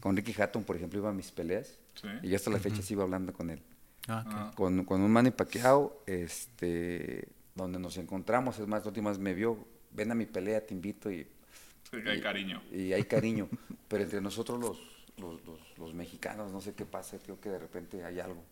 [0.00, 2.08] Con Ricky Hatton, por ejemplo, iba a mis peleas Sí.
[2.22, 3.60] y yo hasta la fecha sigo hablando con él
[4.08, 4.32] Ah, ok.
[4.34, 4.52] Ah.
[4.54, 9.34] con, con un Manny Pacquiao, este, donde nos encontramos, es más, la última vez me
[9.34, 9.58] vio,
[9.96, 11.26] ven a mi pelea, te invito y,
[12.06, 12.62] hay cariño.
[12.70, 13.48] y hay cariño,
[13.88, 14.78] pero entre nosotros los,
[15.16, 18.44] los, los- los mexicanos, no sé qué pasa, creo que de repente hay algo.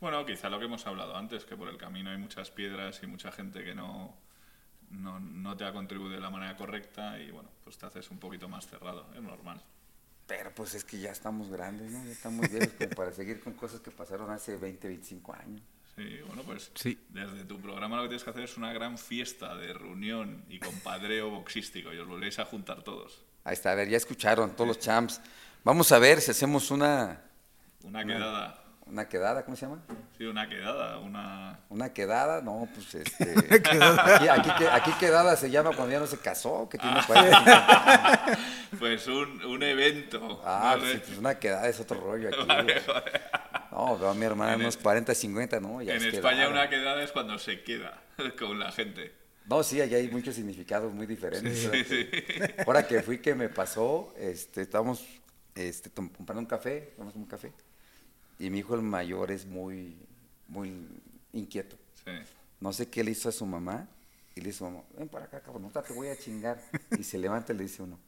[0.00, 3.06] Bueno, quizá lo que hemos hablado antes, que por el camino hay muchas piedras y
[3.06, 4.14] mucha gente que no,
[4.90, 8.18] no, no te ha contribuido de la manera correcta y bueno, pues te haces un
[8.18, 9.62] poquito más cerrado, es normal.
[10.26, 12.04] Pero pues es que ya estamos grandes, ¿no?
[12.04, 15.62] Ya estamos viejos como para seguir con cosas que pasaron hace 20, 25 años.
[15.96, 16.98] Sí, bueno, pues Sí.
[17.08, 20.58] desde tu programa lo que tienes que hacer es una gran fiesta de reunión y
[20.58, 23.24] compadreo boxístico y os volvéis a juntar todos.
[23.44, 25.20] Ahí está, a ver, ya escucharon todos los champs.
[25.64, 27.22] Vamos a ver si hacemos una,
[27.82, 29.80] Una quedada, una quedada, ¿cómo se llama?
[30.18, 31.60] sí, una quedada, una...
[31.70, 33.34] Una quedada, no, pues este.
[33.54, 38.38] aquí, aquí, aquí quedada se llama cuando ya no se casó, que tiene 40.
[38.78, 40.42] Pues un, un evento.
[40.44, 42.44] Ah, no sí, pues una quedada es otro rollo aquí.
[42.46, 43.12] Vale, vale.
[43.76, 46.36] No, veo a mi hermana En unos el- 40, 50, no, ya En es España
[46.46, 46.50] quedada.
[46.50, 48.02] una quedada es cuando se queda
[48.38, 49.12] con la gente.
[49.46, 51.58] No, sí, allá hay muchos significados muy diferentes.
[51.58, 51.84] Sí, Ahora sí.
[52.06, 55.04] que- Ahora que fui que me pasó, este, estábamos
[55.54, 57.52] este, comprando un café, vamos un café,
[58.38, 59.96] y mi hijo el mayor es muy,
[60.48, 60.72] muy
[61.32, 61.76] inquieto.
[62.04, 62.12] Sí.
[62.60, 63.86] No sé qué le hizo a su mamá,
[64.34, 66.60] y le dice, mamá, ven para acá, cabrón, no te voy a chingar.
[66.98, 67.98] Y se levanta y le dice uno,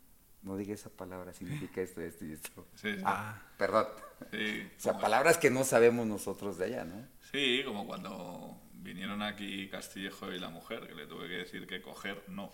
[0.43, 2.67] no diga esa palabra, significa esto, esto y esto.
[2.75, 3.03] Sí, sí.
[3.05, 3.87] Ah, perdón.
[4.31, 7.07] Sí, O sea, como- palabras que no sabemos nosotros de allá, ¿no?
[7.33, 11.81] Sí, como cuando vinieron aquí Castillejo y la mujer, que le tuve que decir que
[11.83, 12.51] coger no.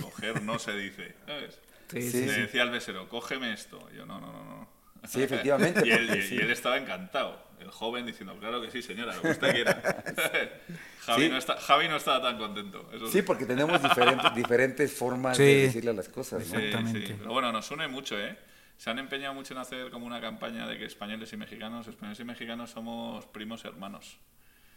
[0.00, 1.60] Coger no se dice, ¿sabes?
[1.90, 2.40] Sí, Sí, Le sí.
[2.42, 3.86] decía al mesero, cógeme esto.
[3.92, 4.68] Y yo, no, no, no, no.
[5.06, 6.34] Sí, efectivamente, y, él, porque y- sí.
[6.36, 9.72] y él estaba encantado, el joven, diciendo, claro que sí, señora, lo que usted quiera.
[11.06, 11.28] Javi, Sí.
[11.30, 12.88] no está- Javi no estaba tan contento.
[12.92, 15.42] eso Sí, porque tenemos diferentes, diferentes formas Sí.
[15.44, 16.58] de decirle las cosas, ¿no?
[16.58, 17.06] Exactamente.
[17.08, 17.14] sí.
[17.18, 18.38] Pero bueno, nos une mucho, ¿eh?
[18.76, 22.18] Se han empeñado mucho en hacer como una campaña de que españoles y mexicanos, españoles
[22.20, 24.18] y mexicanos somos primos hermanos.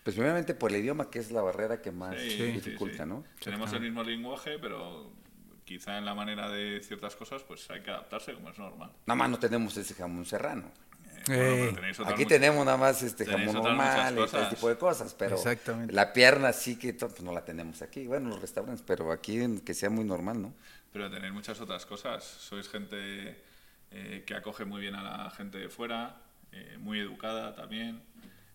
[0.03, 3.09] Pues primeramente por el idioma, que es la barrera que más Sí, sí, dificulta, sí.
[3.09, 3.23] ¿no?
[3.43, 5.11] Tenemos el mismo lenguaje, pero
[5.63, 8.91] quizá en la manera de ciertas cosas pues hay que adaptarse como es normal.
[9.07, 10.71] Nada más no tenemos ese jamón serrano.
[11.29, 14.47] Eh, bueno, Aquí muchas- tenemos nada más este jamón normal y todo cosas.
[14.47, 15.37] ese tipo de cosas, pero
[15.89, 18.05] la pierna sí que pues, no la tenemos aquí.
[18.05, 20.53] Bueno, en los restaurantes, pero aquí en que sea muy normal, ¿no?
[20.93, 22.23] Pero tenéis muchas otras cosas.
[22.23, 23.37] Sois gente
[23.91, 26.17] eh, que acoge muy bien a la gente de fuera,
[26.51, 28.01] eh, muy educada también.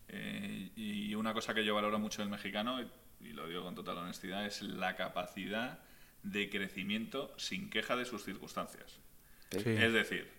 [0.09, 2.87] Eh, y una cosa que yo valoro mucho del mexicano, y,
[3.21, 5.79] y lo digo con total honestidad, es la capacidad
[6.23, 8.99] de crecimiento sin queja de sus circunstancias.
[9.51, 9.57] Sí.
[9.65, 10.29] Es decir,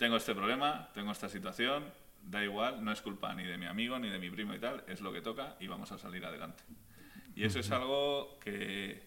[0.00, 1.84] tengo este problema, tengo esta situación,
[2.22, 4.82] da igual, no es culpa ni de mi amigo ni de mi primo y tal,
[4.88, 6.64] es lo que toca y vamos a salir adelante.
[7.36, 9.02] Y eso es algo que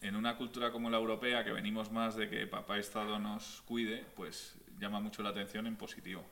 [0.00, 4.06] en una cultura como la europea, que venimos más de que papá Estado nos cuide,
[4.14, 6.24] pues llama mucho la atención en positivo.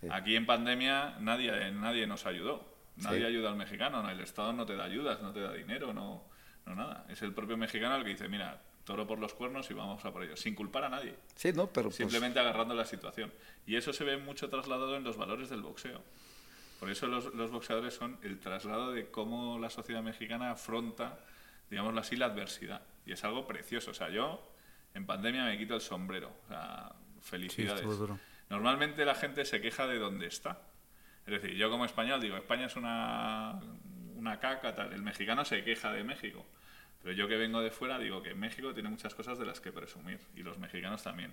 [0.00, 0.06] Sí.
[0.08, 2.64] Aquí en pandemia nadie, nadie nos ayudó,
[2.94, 3.26] nadie Sí.
[3.26, 6.22] ayuda al mexicano, no, el Estado no te da ayudas, no te da dinero, no,
[6.64, 7.06] no nada.
[7.08, 10.12] Es el propio mexicano el que dice, mira, toro por los cuernos y vamos a
[10.12, 11.14] por ello, sin culpar a nadie.
[11.34, 11.68] Sí, ¿no?
[11.68, 13.32] Pero pues, simplemente agarrando la situación.
[13.66, 16.02] Y eso se ve mucho trasladado en los valores del boxeo.
[16.80, 21.20] Por eso los, los boxeadores son el traslado de cómo la sociedad mexicana afronta,
[21.70, 22.82] digámoslo así, la adversidad.
[23.06, 23.92] Y es algo precioso.
[23.92, 24.42] O sea, yo
[24.94, 26.32] en pandemia me quito el sombrero.
[26.44, 27.86] O sea, felicidades.
[28.50, 30.60] Normalmente la gente se queja de dónde está.
[31.26, 33.60] Es decir, yo como español digo, España es una,
[34.16, 34.92] una caca, tal.
[34.92, 36.44] El mexicano se queja de México.
[37.02, 39.72] Pero yo que vengo de fuera digo que México tiene muchas cosas de las que
[39.72, 40.20] presumir.
[40.36, 41.32] Y los mexicanos también.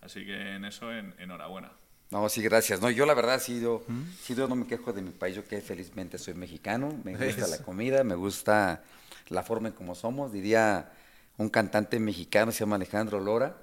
[0.00, 1.70] Así que en eso, en, enhorabuena.
[2.10, 2.80] No, sí, gracias.
[2.80, 3.84] No, yo la verdad sí yo,
[4.22, 7.46] sí yo no me quejo de mi país, yo que felizmente soy mexicano, me gusta
[7.46, 8.82] la comida, me gusta
[9.28, 10.92] la forma en cómo somos, diría
[11.38, 13.56] un cantante mexicano, se llama Alejandro Lora,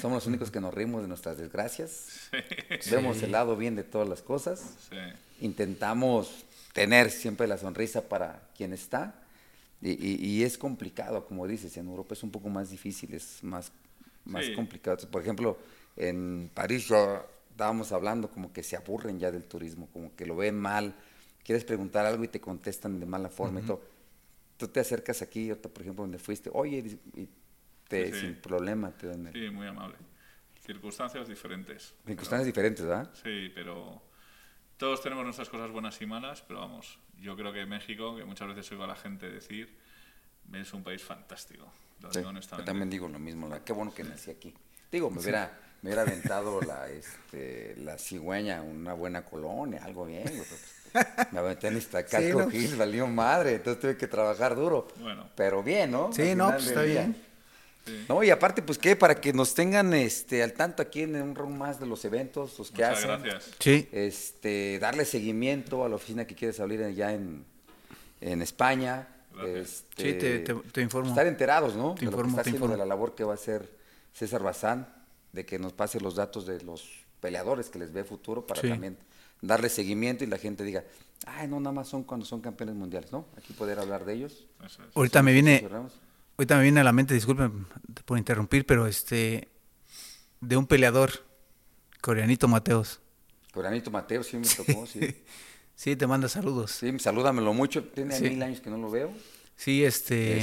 [0.00, 2.30] somos los únicos que nos rimos de nuestras desgracias,
[2.90, 4.76] vemos el lado bien de todas las cosas,
[5.40, 9.14] intentamos tener siempre la sonrisa para quien está,
[9.80, 13.72] y, y, es complicado, como dices, en Europa es un poco más difícil, es más,
[14.24, 15.08] más complicado.
[15.08, 15.56] Por ejemplo,
[15.96, 20.36] en París yo estábamos hablando como que se aburren ya del turismo, como que lo
[20.36, 20.94] ven mal,
[21.44, 23.80] quieres preguntar algo y te contestan de mala forma y todo.
[24.56, 27.28] Tú te acercas aquí, por ejemplo, donde fuiste, oye, y
[27.88, 29.96] te, sin problema te dan Sí, muy amable.
[30.60, 31.94] Circunstancias diferentes.
[32.04, 33.10] Circunstancias diferentes, ¿verdad?
[33.14, 34.02] Sí, pero
[34.78, 38.48] todos tenemos nuestras cosas buenas y malas, pero vamos, yo creo que México, que muchas
[38.48, 39.76] veces oigo a la gente decir,
[40.52, 41.70] es un país fantástico.
[42.00, 44.54] yo también digo lo mismo, qué bueno que nací aquí.
[44.90, 45.52] Digo, me hubiera
[45.82, 50.24] me hubiera aventado la, este, la cigüeña, una buena colonia, algo bien.
[50.24, 52.78] Pues, me aventé en Iztacalco sí, no.
[52.78, 54.88] valió madre, entonces tuve que trabajar duro.
[54.96, 55.28] Bueno.
[55.36, 56.12] Pero bien, ¿no?
[56.12, 57.16] Sí, no, pues está bien.
[58.08, 61.34] No, y aparte, pues qué, para que nos tengan este al tanto aquí en un
[61.34, 63.22] round más de los eventos, los que Muchas hacen.
[63.22, 63.50] Gracias.
[63.58, 63.88] Sí.
[63.92, 67.44] Este, darle seguimiento a la oficina que quieres abrir allá en,
[68.20, 69.08] en España.
[69.46, 71.10] Este, sí, te, te, informo.
[71.10, 71.94] Estar enterados, ¿no?
[71.94, 73.68] Te de informo, lo que está haciendo, de la labor que va a hacer
[74.12, 74.98] César Bazán
[75.32, 76.88] de que nos pase los datos de los
[77.20, 78.96] peleadores que les ve futuro para también
[79.40, 80.84] darle seguimiento y la gente diga,
[81.26, 83.26] ay, no, nada más son cuando son campeones mundiales, ¿no?
[83.36, 84.46] Aquí poder hablar de ellos.
[84.94, 85.68] Ahorita me viene,
[86.38, 87.66] ahorita me viene a la mente, disculpen
[88.04, 89.48] por interrumpir, pero este,
[90.40, 91.10] de un peleador,
[92.00, 93.00] Coreanito Mateos.
[93.52, 95.00] Coreanito Mateos, sí me tocó, sí.
[95.74, 96.70] sí, te manda saludos.
[96.70, 99.12] Sí, salúdamelo mucho, tiene mil años que no lo veo.
[99.56, 100.38] Sí, este,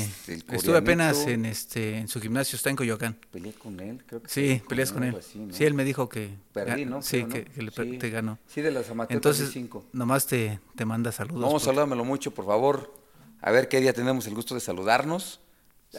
[0.51, 3.17] estuve apenas en este en su gimnasio, está en Coyoacán.
[3.31, 5.15] Peleé con él, creo que Sí, peleas con él.
[5.51, 7.01] Sí, él me dijo que perdí, ¿no?
[7.01, 8.37] Sí, que, le, te ganó.
[8.45, 9.85] Sí, de las amateurs Entonces, cinco.
[9.93, 11.41] nomás te, te manda saludos.
[11.41, 12.93] Vamos, salúdamelo mucho, por favor.
[13.39, 15.39] A ver qué día tenemos el gusto de saludarnos.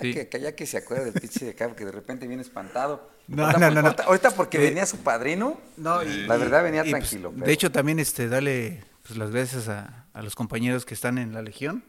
[0.03, 3.11] Ya, que, ya que se acuerda del pinche de acá, porque de repente viene espantado.
[3.29, 7.33] No, no, no, ahorita, porque venía su padrino, no, y, la verdad venía pues, tranquilo.
[7.35, 11.35] De hecho, también este, dale pues, las gracias a, a los compañeros que están en
[11.35, 11.85] la Legión.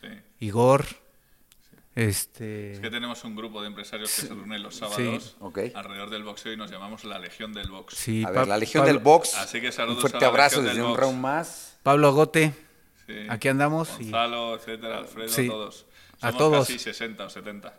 [0.00, 0.08] Sí.
[0.40, 0.84] Igor,
[1.96, 2.72] este...
[2.72, 5.34] Es que tenemos un grupo de empresarios que se reúnen los sábados
[5.74, 7.94] alrededor del boxeo y nos llamamos la Legión del Box.
[7.96, 9.34] Sí, a ver, la Legión del Box.
[9.34, 11.78] Así que saludos un fuerte abrazo desde un round más.
[11.82, 12.52] Pablo Agote,
[13.30, 13.96] aquí andamos.
[13.96, 15.86] Gonzalo, etcétera, Alfredo, todos.
[16.20, 16.66] Somos a todos.
[16.66, 17.74] casi 60 o 70.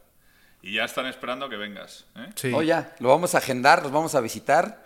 [0.61, 2.05] Y ya están esperando que vengas.
[2.15, 2.29] ¿eh?
[2.35, 2.51] Sí.
[2.53, 4.83] Oh, ya, lo vamos a agendar, los vamos a visitar.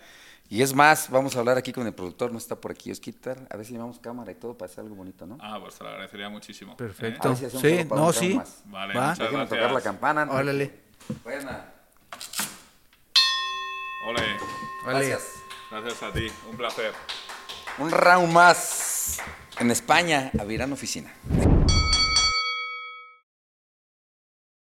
[0.48, 3.38] Y es más, vamos a hablar aquí con el productor, no está por aquí, Osquitar,
[3.48, 5.38] a ver si llevamos cámara y todo para hacer algo bonito, ¿no?
[5.40, 6.76] Ah, pues te lo agradecería muchísimo.
[6.76, 7.32] Perfecto.
[7.32, 7.50] ¿eh?
[7.50, 8.38] Sí, no, sí.
[8.66, 9.10] Vale, Va.
[9.10, 9.48] muchas gracias.
[9.48, 10.28] tocar la campana.
[10.30, 10.74] Órale.
[11.24, 11.72] Buena.
[14.06, 14.22] Ole.
[14.86, 15.22] Gracias.
[15.70, 16.92] Gracias a ti, un placer.
[17.78, 19.20] Un round más
[19.58, 21.14] en España, abrirán oficina.